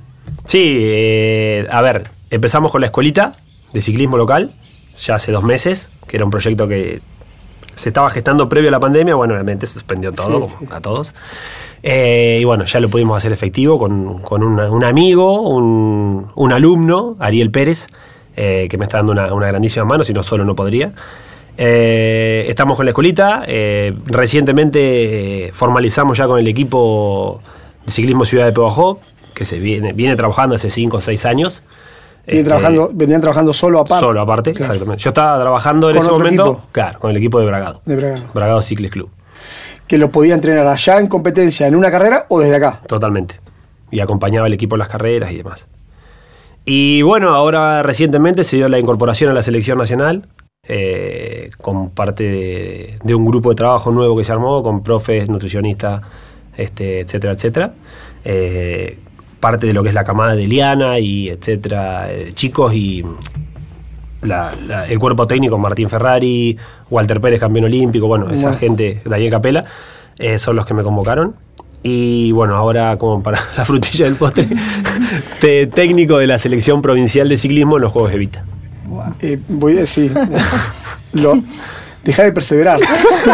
Sí, 0.45 0.75
eh, 0.79 1.67
a 1.69 1.81
ver, 1.81 2.09
empezamos 2.29 2.71
con 2.71 2.81
la 2.81 2.87
escuelita 2.87 3.33
de 3.73 3.81
ciclismo 3.81 4.17
local, 4.17 4.51
ya 4.99 5.15
hace 5.15 5.31
dos 5.31 5.43
meses, 5.43 5.89
que 6.07 6.17
era 6.17 6.25
un 6.25 6.31
proyecto 6.31 6.67
que 6.67 7.01
se 7.75 7.89
estaba 7.89 8.09
gestando 8.09 8.49
previo 8.49 8.69
a 8.69 8.71
la 8.71 8.79
pandemia, 8.79 9.15
bueno, 9.15 9.33
obviamente 9.35 9.67
se 9.67 9.73
suspendió 9.73 10.11
todo, 10.11 10.47
Sí, 10.49 10.55
a 10.71 10.81
todos. 10.81 11.13
Eh, 11.83 12.39
y 12.41 12.43
bueno, 12.45 12.65
ya 12.65 12.79
lo 12.79 12.89
pudimos 12.89 13.15
hacer 13.17 13.31
efectivo 13.31 13.77
con, 13.77 14.19
con 14.21 14.43
una- 14.43 14.69
un 14.71 14.83
amigo, 14.83 15.41
un, 15.41 16.27
un 16.35 16.51
alumno, 16.51 17.15
Ariel 17.19 17.51
Pérez, 17.51 17.87
eh, 18.37 18.67
que 18.69 18.77
me 18.77 18.85
está 18.85 18.97
dando 18.97 19.11
una, 19.11 19.33
una 19.33 19.47
grandísima 19.47 19.83
mano, 19.83 20.03
si 20.05 20.13
no 20.13 20.23
solo 20.23 20.45
no 20.45 20.55
podría. 20.55 20.93
Eh, 21.57 22.45
estamos 22.49 22.77
con 22.77 22.85
la 22.85 22.91
escuelita, 22.91 23.43
eh, 23.47 23.93
recientemente 24.05 25.51
formalizamos 25.53 26.17
ya 26.17 26.27
con 26.27 26.39
el 26.39 26.47
equipo 26.47 27.41
de 27.85 27.91
ciclismo 27.91 28.25
Ciudad 28.25 28.45
de 28.45 28.51
Pehuajó, 28.53 28.99
que 29.33 29.43
se 29.45 29.59
viene, 29.59 29.93
viene 29.93 30.15
trabajando 30.15 30.55
hace 30.55 30.69
5 30.69 30.97
o 30.97 31.01
6 31.01 31.25
años. 31.25 31.63
Este, 32.25 32.43
trabajando, 32.43 32.89
venían 32.93 33.21
trabajando 33.21 33.53
solo 33.53 33.79
aparte. 33.79 34.05
Solo 34.05 34.21
aparte, 34.21 34.51
Claro. 34.53 34.73
exactamente. 34.73 35.03
Yo 35.03 35.09
estaba 35.09 35.39
trabajando 35.39 35.89
en 35.89 35.95
¿Con 35.95 36.03
ese 36.05 36.11
momento, 36.11 36.43
equipo? 36.51 36.63
claro, 36.73 36.99
con 36.99 37.11
el 37.11 37.17
equipo 37.17 37.39
de 37.39 37.45
Bragado. 37.45 37.81
De 37.85 37.95
Bragado. 37.95 38.23
Bragado 38.33 38.61
Cycles 38.61 38.91
Club, 38.91 39.09
Que 39.87 39.97
lo 39.97 40.11
podía 40.11 40.33
entrenar 40.33 40.67
allá 40.67 40.99
en 40.99 41.07
competencia 41.07 41.67
en 41.67 41.75
una 41.75 41.89
carrera 41.89 42.25
o 42.29 42.39
desde 42.39 42.55
acá. 42.57 42.81
totalmente. 42.87 43.39
Y 43.91 44.01
acompañaba 44.01 44.45
al 44.47 44.53
equipo 44.53 44.75
en 44.75 44.79
las 44.79 44.89
carreras 44.89 45.31
y 45.31 45.37
demás. 45.37 45.69
Y 46.69 47.01
bueno, 47.01 47.33
ahora 47.33 47.81
recientemente 47.81 48.43
se 48.43 48.57
dio 48.57 48.67
la 48.67 48.77
incorporación 48.77 49.31
a 49.31 49.33
la 49.33 49.41
selección 49.41 49.77
nacional, 49.77 50.27
eh, 50.67 51.49
con 51.57 51.91
parte 51.91 52.23
de, 52.25 52.99
de 53.01 53.15
un 53.15 53.23
grupo 53.23 53.51
de 53.51 53.55
trabajo 53.55 53.89
nuevo 53.89 54.17
que 54.17 54.25
se 54.25 54.33
armó, 54.33 54.61
con 54.61 54.83
profes, 54.83 55.29
nutricionistas, 55.29 56.01
este, 56.57 56.99
etcétera, 56.99 57.31
etcétera. 57.31 57.73
Eh, 58.25 58.99
parte 59.39 59.65
de 59.65 59.71
lo 59.73 59.81
que 59.81 59.87
es 59.89 59.95
la 59.95 60.03
camada 60.03 60.35
de 60.35 60.45
Liana 60.45 60.99
y 60.99 61.29
etcétera, 61.29 62.11
eh, 62.11 62.31
chicos 62.33 62.73
y 62.73 63.01
la- 64.23 64.51
la- 64.67 64.87
el 64.87 64.99
cuerpo 64.99 65.25
técnico, 65.25 65.57
Martín 65.57 65.89
Ferrari, 65.89 66.57
Walter 66.89 67.21
Pérez, 67.21 67.39
campeón 67.39 67.63
olímpico, 67.63 68.07
bueno, 68.07 68.29
esa 68.29 68.47
Bueno. 68.49 68.57
gente, 68.57 69.01
Daniel 69.05 69.31
Capela, 69.31 69.63
son 70.37 70.57
los 70.57 70.65
que 70.65 70.73
me 70.73 70.83
convocaron. 70.83 71.35
Y 71.89 72.31
bueno, 72.33 72.55
ahora 72.57 72.97
como 72.97 73.23
para 73.23 73.39
la 73.57 73.63
frutilla 73.63 74.05
del 74.05 74.15
postre, 74.15 74.45
te- 75.39 75.67
técnico 75.67 76.17
de 76.17 76.27
la 76.27 76.37
selección 76.37 76.81
provincial 76.81 77.29
de 77.29 77.37
ciclismo 77.37 77.77
en 77.77 77.83
los 77.83 77.93
Juegos 77.93 78.11
de 78.11 78.17
Vita. 78.17 78.43
Eh, 79.21 79.39
voy 79.47 79.77
a 79.77 79.81
decir, 79.81 80.13
lo, 81.13 81.41
deja 82.03 82.23
de 82.23 82.33
perseverar, 82.33 82.79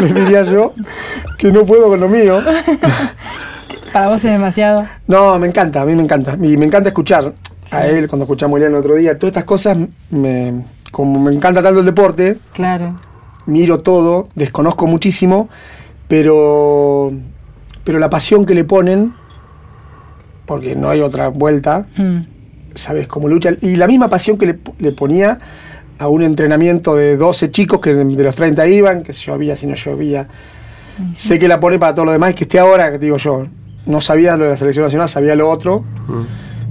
le 0.02 0.14
diría 0.14 0.44
yo, 0.44 0.74
que 1.40 1.52
no 1.52 1.64
puedo 1.66 1.88
con 1.88 2.00
lo 2.00 2.08
mío. 2.08 2.42
Para 3.92 4.10
vos 4.10 4.24
es 4.24 4.32
demasiado. 4.32 4.86
No, 5.08 5.38
me 5.40 5.48
encanta, 5.48 5.82
a 5.82 5.86
mí 5.86 5.96
me 5.96 6.04
encanta. 6.04 6.34
Y 6.40 6.56
me 6.58 6.66
encanta 6.66 6.90
escuchar 6.90 7.34
a 7.72 7.88
él, 7.88 8.08
cuando 8.08 8.26
escuchamos 8.26 8.56
a 8.56 8.58
Elian 8.58 8.74
el 8.74 8.80
otro 8.80 8.94
día, 8.96 9.18
todas 9.18 9.32
estas 9.32 9.46
cosas, 9.46 9.78
me, 10.12 10.54
como 10.92 11.20
me 11.20 11.34
encanta 11.34 11.64
tanto 11.64 11.80
el 11.80 11.86
deporte, 11.88 12.38
Claro. 12.54 13.00
miro 13.48 13.80
todo, 13.80 14.28
desconozco 14.36 14.86
muchísimo, 14.86 15.50
pero, 16.08 17.12
pero 17.84 18.00
la 18.00 18.10
pasión 18.10 18.46
que 18.46 18.54
le 18.54 18.64
ponen, 18.64 19.14
porque 20.46 20.76
no 20.76 20.90
hay 20.90 21.02
otra 21.02 21.30
vuelta, 21.30 21.88
Mm. 21.98 22.18
sabes 22.76 23.08
cómo 23.08 23.28
lucha. 23.28 23.52
Y 23.62 23.76
la 23.76 23.88
misma 23.88 24.08
pasión 24.08 24.38
que 24.38 24.46
le, 24.48 24.60
le 24.80 24.92
ponía 24.92 25.38
a 26.00 26.08
un 26.08 26.24
entrenamiento 26.24 26.96
de 26.96 27.18
12 27.18 27.52
chicos 27.52 27.80
que 27.80 27.94
de 27.94 28.24
los 28.24 28.36
30 28.36 28.68
iban, 28.68 29.04
que 29.04 29.14
si 29.14 29.26
llovía, 29.28 29.56
si 29.56 29.68
no 29.68 29.76
llovía. 29.76 30.28
Sé 31.16 31.40
que 31.40 31.48
la 31.48 31.60
pone 31.60 31.80
para 31.80 31.94
todo 31.94 32.06
lo 32.06 32.12
demás, 32.12 32.36
que 32.36 32.44
esté 32.44 32.60
ahora, 32.60 32.92
que 32.92 33.00
digo 33.00 33.18
yo, 33.18 33.46
no 33.86 34.02
sabía 34.02 34.36
lo 34.38 34.44
de 34.46 34.52
la 34.52 34.58
selección 34.58 34.84
nacional, 34.86 35.08
sabía 35.10 35.36
lo 35.36 35.50
otro. 35.50 35.84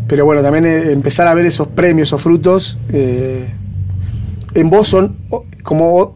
Pero 0.06 0.24
bueno, 0.24 0.42
también 0.42 0.66
eh, 0.66 0.92
empezar 0.92 1.26
a 1.28 1.34
ver 1.34 1.46
esos 1.46 1.68
premios, 1.68 2.08
esos 2.08 2.20
frutos, 2.22 2.78
eh, 2.92 3.48
en 4.54 4.68
vos 4.70 4.88
son 4.88 5.16
como 5.62 6.14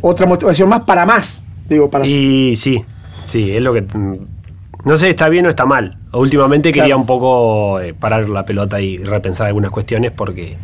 otra 0.00 0.26
motivación 0.26 0.68
más 0.68 0.84
para 0.84 1.06
más. 1.06 1.42
Digo, 1.68 1.88
para 1.88 2.06
Y 2.06 2.56
sí, 2.56 2.82
sí, 3.30 3.56
es 3.56 3.62
lo 3.62 3.72
que... 3.72 3.82
mm, 3.82 4.16
No 4.84 4.96
sé, 4.96 5.10
está 5.10 5.28
bien 5.28 5.46
o 5.46 5.50
está 5.50 5.66
mal. 5.66 5.96
Últimamente 6.12 6.72
quería 6.72 6.96
un 6.96 7.06
poco 7.06 7.80
eh, 7.80 7.94
parar 7.94 8.28
la 8.28 8.44
pelota 8.44 8.80
y 8.80 8.98
repensar 8.98 9.46
algunas 9.46 9.70
cuestiones 9.70 10.10
porque 10.12 10.56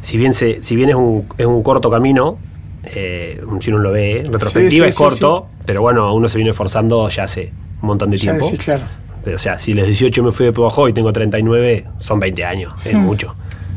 si 0.00 0.16
bien, 0.16 0.32
se, 0.34 0.62
si 0.62 0.76
bien 0.76 0.90
es, 0.90 0.94
un, 0.96 1.26
es 1.38 1.46
un 1.46 1.62
corto 1.62 1.90
camino, 1.90 2.38
eh, 2.84 3.40
si 3.60 3.70
uno 3.70 3.78
lo 3.78 3.92
ve, 3.92 4.20
en 4.20 4.32
retrospectiva 4.32 4.84
sí, 4.84 4.88
es 4.88 4.96
sí, 4.96 5.02
corto, 5.02 5.46
pero 5.64 5.80
bueno, 5.82 6.12
uno 6.14 6.28
se 6.28 6.38
viene 6.38 6.50
esforzando 6.50 7.08
ya 7.08 7.24
hace 7.24 7.52
un 7.80 7.86
montón 7.88 8.10
de 8.10 8.16
ya 8.16 8.32
tiempo. 8.32 8.44
decís, 8.46 8.64
claro. 8.64 8.82
O 9.32 9.38
sea, 9.38 9.58
si 9.60 9.72
los 9.72 9.86
18 9.86 10.20
me 10.24 10.32
fui 10.32 10.46
de 10.46 10.52
Pehuajó 10.52 10.88
y 10.88 10.92
tengo 10.92 11.12
39, 11.12 11.86
son 11.98 12.18
20 12.18 12.44
años, 12.44 12.72
es 12.84 12.94
mucho. 12.94 13.36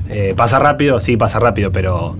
Eh, 0.09 0.33
¿Pasa 0.35 0.57
rápido? 0.59 0.99
Sí, 0.99 1.17
pasa 1.17 1.39
rápido, 1.39 1.71
pero 1.71 2.17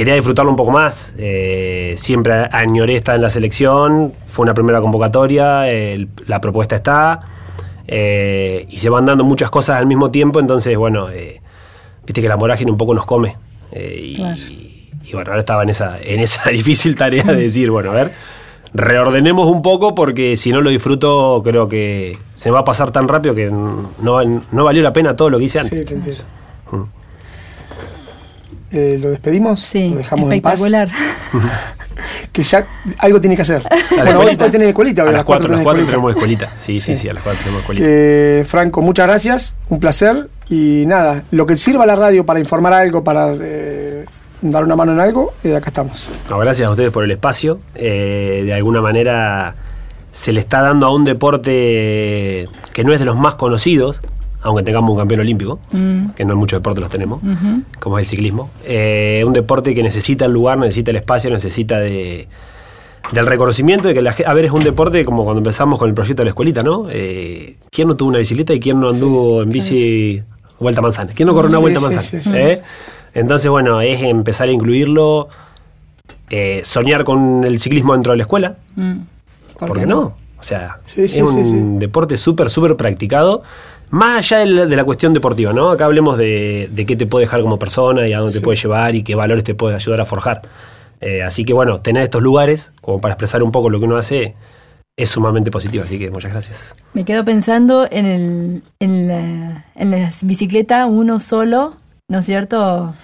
quería 0.00 0.14
disfrutarlo 0.14 0.50
un 0.50 0.56
poco 0.56 0.70
más. 0.70 1.14
Eh, 1.18 1.94
siempre 1.98 2.32
añoré 2.50 2.96
estar 2.96 3.14
en 3.16 3.22
la 3.22 3.30
selección. 3.30 4.12
Fue 4.26 4.42
una 4.44 4.54
primera 4.54 4.80
convocatoria. 4.80 5.68
el- 5.68 6.08
la 6.26 6.40
propuesta 6.40 6.76
está. 6.76 7.20
eh, 7.92 8.66
y 8.70 8.76
se 8.76 8.88
van 8.88 9.04
dando 9.04 9.24
muchas 9.24 9.50
cosas 9.50 9.76
al 9.78 9.86
mismo 9.86 10.10
tiempo. 10.10 10.38
Entonces, 10.40 10.76
bueno, 10.76 11.10
eh, 11.10 11.40
viste 12.06 12.22
que 12.22 12.28
la 12.28 12.36
vorágine 12.36 12.70
un 12.70 12.76
poco 12.78 12.94
nos 12.94 13.04
come. 13.04 13.36
eh, 13.72 14.00
y, 14.04 14.14
Claro. 14.14 14.40
y 15.04 15.12
bueno, 15.12 15.30
ahora 15.30 15.40
estaba 15.40 15.62
en 15.64 15.68
esa, 15.70 15.98
en 16.00 16.20
esa 16.20 16.48
difícil 16.50 16.94
tarea 16.96 17.24
de 17.24 17.34
decir, 17.36 17.70
bueno, 17.70 17.90
a 17.90 17.94
ver, 17.94 18.12
reordenemos 18.74 19.48
un 19.48 19.60
poco 19.62 19.94
porque 19.96 20.36
si 20.36 20.52
no 20.52 20.60
lo 20.60 20.70
disfruto 20.70 21.40
creo 21.44 21.68
que 21.68 22.16
se 22.34 22.50
va 22.52 22.60
a 22.60 22.64
pasar 22.64 22.92
tan 22.92 23.08
rápido 23.08 23.34
que 23.34 23.50
no, 23.50 24.22
no 24.52 24.64
valió 24.64 24.82
la 24.82 24.92
pena 24.92 25.14
todo 25.16 25.28
lo 25.30 25.38
que 25.38 25.44
hice 25.46 25.58
antes. 25.58 25.78
Sí, 25.80 25.84
te 25.84 25.94
entiendo. 25.94 26.22
Mm. 26.70 26.99
Eh, 28.72 28.98
¿Lo 29.00 29.10
despedimos? 29.10 29.60
Sí, 29.60 29.90
¿Lo 29.90 29.96
dejamos 29.96 30.32
en 30.32 30.40
paz? 30.40 30.54
espectacular. 30.54 30.88
Que 32.32 32.42
ya 32.42 32.64
algo 32.98 33.20
tiene 33.20 33.36
que 33.36 33.42
hacer. 33.42 33.62
Bueno, 33.90 34.20
hoy, 34.20 34.36
tenés 34.36 34.68
escuelita, 34.68 35.02
a 35.02 35.06
las 35.12 35.24
4 35.24 35.46
tenés 35.46 35.58
las 35.58 35.64
cuatro 35.64 35.82
escuelita. 35.82 35.90
tenemos 35.90 36.10
escuelita. 36.12 36.48
Sí, 36.58 36.76
sí, 36.78 36.94
Sí. 36.94 37.02
sí, 37.02 37.08
a 37.08 37.14
las 37.14 37.22
4 37.22 37.40
tenemos 37.40 37.60
escuelita. 37.60 37.86
Eh, 37.88 38.44
Franco, 38.46 38.80
muchas 38.82 39.06
gracias, 39.06 39.56
un 39.68 39.80
placer. 39.80 40.28
Y 40.48 40.84
nada, 40.86 41.24
lo 41.30 41.44
que 41.46 41.58
sirva 41.58 41.84
la 41.86 41.96
radio 41.96 42.24
para 42.24 42.40
informar 42.40 42.72
algo, 42.72 43.04
para 43.04 43.34
eh, 43.40 44.06
dar 44.40 44.64
una 44.64 44.76
mano 44.76 44.92
en 44.92 45.00
algo, 45.00 45.34
eh, 45.44 45.54
acá 45.56 45.66
estamos. 45.66 46.08
No, 46.30 46.38
gracias 46.38 46.66
a 46.68 46.70
ustedes 46.70 46.90
por 46.90 47.04
el 47.04 47.10
espacio. 47.10 47.60
Eh, 47.74 48.42
de 48.46 48.54
alguna 48.54 48.80
manera 48.80 49.54
se 50.10 50.32
le 50.32 50.40
está 50.40 50.62
dando 50.62 50.86
a 50.86 50.94
un 50.94 51.04
deporte 51.04 52.48
que 52.72 52.84
no 52.84 52.92
es 52.94 52.98
de 52.98 53.04
los 53.04 53.18
más 53.18 53.34
conocidos, 53.34 54.00
aunque 54.42 54.62
tengamos 54.62 54.90
un 54.90 54.96
campeón 54.96 55.20
olímpico, 55.20 55.58
Mm. 55.72 56.10
que 56.10 56.24
no 56.24 56.32
en 56.32 56.38
muchos 56.38 56.58
deportes 56.58 56.80
los 56.82 56.90
tenemos, 56.90 57.20
como 57.78 57.98
es 57.98 58.06
el 58.06 58.10
ciclismo. 58.10 58.50
Eh, 58.64 59.22
un 59.26 59.32
deporte 59.32 59.74
que 59.74 59.82
necesita 59.82 60.24
el 60.26 60.32
lugar, 60.32 60.58
necesita 60.58 60.90
el 60.90 60.96
espacio, 60.98 61.30
necesita 61.30 61.78
de, 61.78 62.26
del 63.12 63.26
reconocimiento 63.26 63.88
de 63.88 63.94
que 63.94 64.02
la. 64.02 64.14
A 64.26 64.34
ver, 64.34 64.44
es 64.46 64.50
un 64.50 64.62
deporte 64.64 65.04
como 65.04 65.24
cuando 65.24 65.38
empezamos 65.40 65.78
con 65.78 65.88
el 65.88 65.94
proyecto 65.94 66.22
de 66.22 66.24
la 66.26 66.30
escuelita, 66.30 66.62
¿no? 66.62 66.86
Eh, 66.90 67.56
¿Quién 67.70 67.88
no 67.88 67.96
tuvo 67.96 68.08
una 68.10 68.18
bicicleta 68.18 68.52
y 68.54 68.60
quién 68.60 68.78
no 68.80 68.88
anduvo 68.90 69.42
en 69.42 69.50
bici 69.50 70.22
vuelta 70.58 70.80
manzana? 70.80 71.12
¿Quién 71.14 71.26
no 71.26 71.34
corrió 71.34 71.48
una 71.50 71.58
Sí, 71.58 71.62
vuelta 71.62 71.80
sí, 71.80 71.84
manzana? 71.86 72.02
sí, 72.02 72.20
sí, 72.20 72.36
¿Eh? 72.36 72.62
Entonces, 73.14 73.50
bueno, 73.50 73.80
es 73.80 74.00
empezar 74.02 74.48
a 74.48 74.52
incluirlo, 74.52 75.28
eh, 76.30 76.60
soñar 76.64 77.04
con 77.04 77.44
el 77.44 77.58
ciclismo 77.58 77.92
dentro 77.94 78.12
de 78.12 78.18
la 78.18 78.22
escuela, 78.24 78.56
Mm. 78.76 78.98
¿por, 79.58 79.78
qué 79.78 79.86
no? 79.86 80.14
O 80.38 80.42
sea, 80.42 80.78
es 80.96 81.16
un 81.16 81.78
deporte 81.78 82.16
súper, 82.16 82.48
súper 82.50 82.76
practicado. 82.76 83.42
Más 83.90 84.18
allá 84.18 84.38
de 84.38 84.46
la, 84.46 84.66
de 84.66 84.76
la 84.76 84.84
cuestión 84.84 85.12
deportiva, 85.12 85.52
¿no? 85.52 85.70
Acá 85.70 85.84
hablemos 85.84 86.16
de, 86.16 86.68
de 86.72 86.86
qué 86.86 86.96
te 86.96 87.06
puede 87.06 87.26
dejar 87.26 87.42
como 87.42 87.58
persona 87.58 88.06
y 88.06 88.12
a 88.12 88.18
dónde 88.18 88.34
te 88.34 88.40
puede 88.40 88.56
llevar 88.56 88.94
y 88.94 89.02
qué 89.02 89.14
valores 89.14 89.44
te 89.44 89.54
puede 89.54 89.74
ayudar 89.74 90.00
a 90.00 90.04
forjar. 90.04 90.42
Eh, 91.00 91.22
así 91.22 91.44
que 91.44 91.52
bueno, 91.52 91.80
tener 91.80 92.02
estos 92.02 92.22
lugares 92.22 92.72
como 92.80 93.00
para 93.00 93.14
expresar 93.14 93.42
un 93.42 93.50
poco 93.50 93.70
lo 93.70 93.78
que 93.78 93.86
uno 93.86 93.96
hace 93.96 94.34
es 94.96 95.10
sumamente 95.10 95.50
positivo. 95.50 95.84
Así 95.84 95.98
que 95.98 96.10
muchas 96.10 96.30
gracias. 96.30 96.74
Me 96.92 97.04
quedo 97.04 97.24
pensando 97.24 97.88
en, 97.90 98.06
el, 98.06 98.62
en, 98.80 99.08
la, 99.08 99.64
en 99.74 99.90
la 99.90 100.10
bicicleta 100.22 100.86
uno 100.86 101.18
solo, 101.18 101.72
¿no 102.10 102.18
es 102.18 102.26
cierto? 102.26 102.94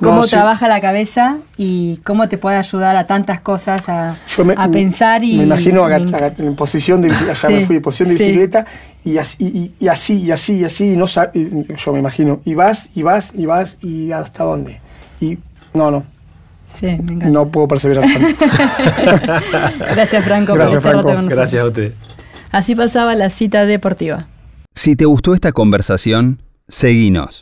Cómo 0.00 0.16
No, 0.18 0.22
sí. 0.22 0.30
trabaja 0.30 0.68
la 0.68 0.80
cabeza 0.80 1.38
y 1.58 1.96
cómo 2.04 2.28
te 2.28 2.38
puede 2.38 2.56
ayudar 2.56 2.94
a 2.96 3.06
tantas 3.06 3.40
cosas, 3.40 3.88
a, 3.88 4.16
Yo 4.36 4.44
me, 4.44 4.54
a 4.56 4.68
pensar 4.68 5.24
y... 5.24 5.36
Me 5.38 5.42
imagino 5.44 5.86
enc- 5.88 6.14
aga- 6.14 6.32
en 6.38 6.54
posición 6.54 7.02
de 7.02 7.08
bicicleta, 7.08 7.34
ya 7.34 7.48
Sí, 7.48 7.54
me 7.54 7.66
fui, 7.66 7.76
en 7.76 7.82
posición 7.82 8.08
de 8.10 8.16
sí. 8.18 8.24
bicicleta, 8.24 8.66
y 9.04 9.18
así, 9.18 9.36
y, 9.44 9.84
y 9.84 9.88
así, 9.88 10.16
y 10.22 10.30
así, 10.30 10.58
y 10.60 10.64
así, 10.64 10.92
y 10.92 10.96
no 10.96 11.06
y 11.34 11.74
yo 11.76 11.92
me 11.92 11.98
imagino, 11.98 12.40
y 12.44 12.54
vas, 12.54 12.88
y 12.94 13.02
vas, 13.02 13.32
y 13.34 13.44
vas, 13.46 13.76
y 13.82 14.12
hasta 14.12 14.44
dónde. 14.44 14.80
Y 15.20 15.36
no, 15.74 15.90
no, 15.90 16.04
Sí, 16.78 16.86
me 16.86 16.92
encanta. 16.92 17.28
no 17.30 17.48
puedo 17.48 17.66
perseverar 17.68 18.04
tanto. 18.04 18.44
Gracias, 19.94 20.24
Franco, 20.24 20.54
Gracias, 20.54 20.82
por 20.82 20.92
Franco. 20.92 21.06
con 21.08 21.14
nosotros. 21.16 21.36
Gracias 21.36 21.62
a 21.62 21.66
ustedes. 21.66 21.92
Así 22.52 22.74
pasaba 22.74 23.14
la 23.14 23.28
cita 23.30 23.66
deportiva. 23.66 24.26
Si 24.74 24.96
te 24.96 25.04
gustó 25.04 25.34
esta 25.34 25.52
conversación, 25.52 26.40
seguinos. 26.68 27.38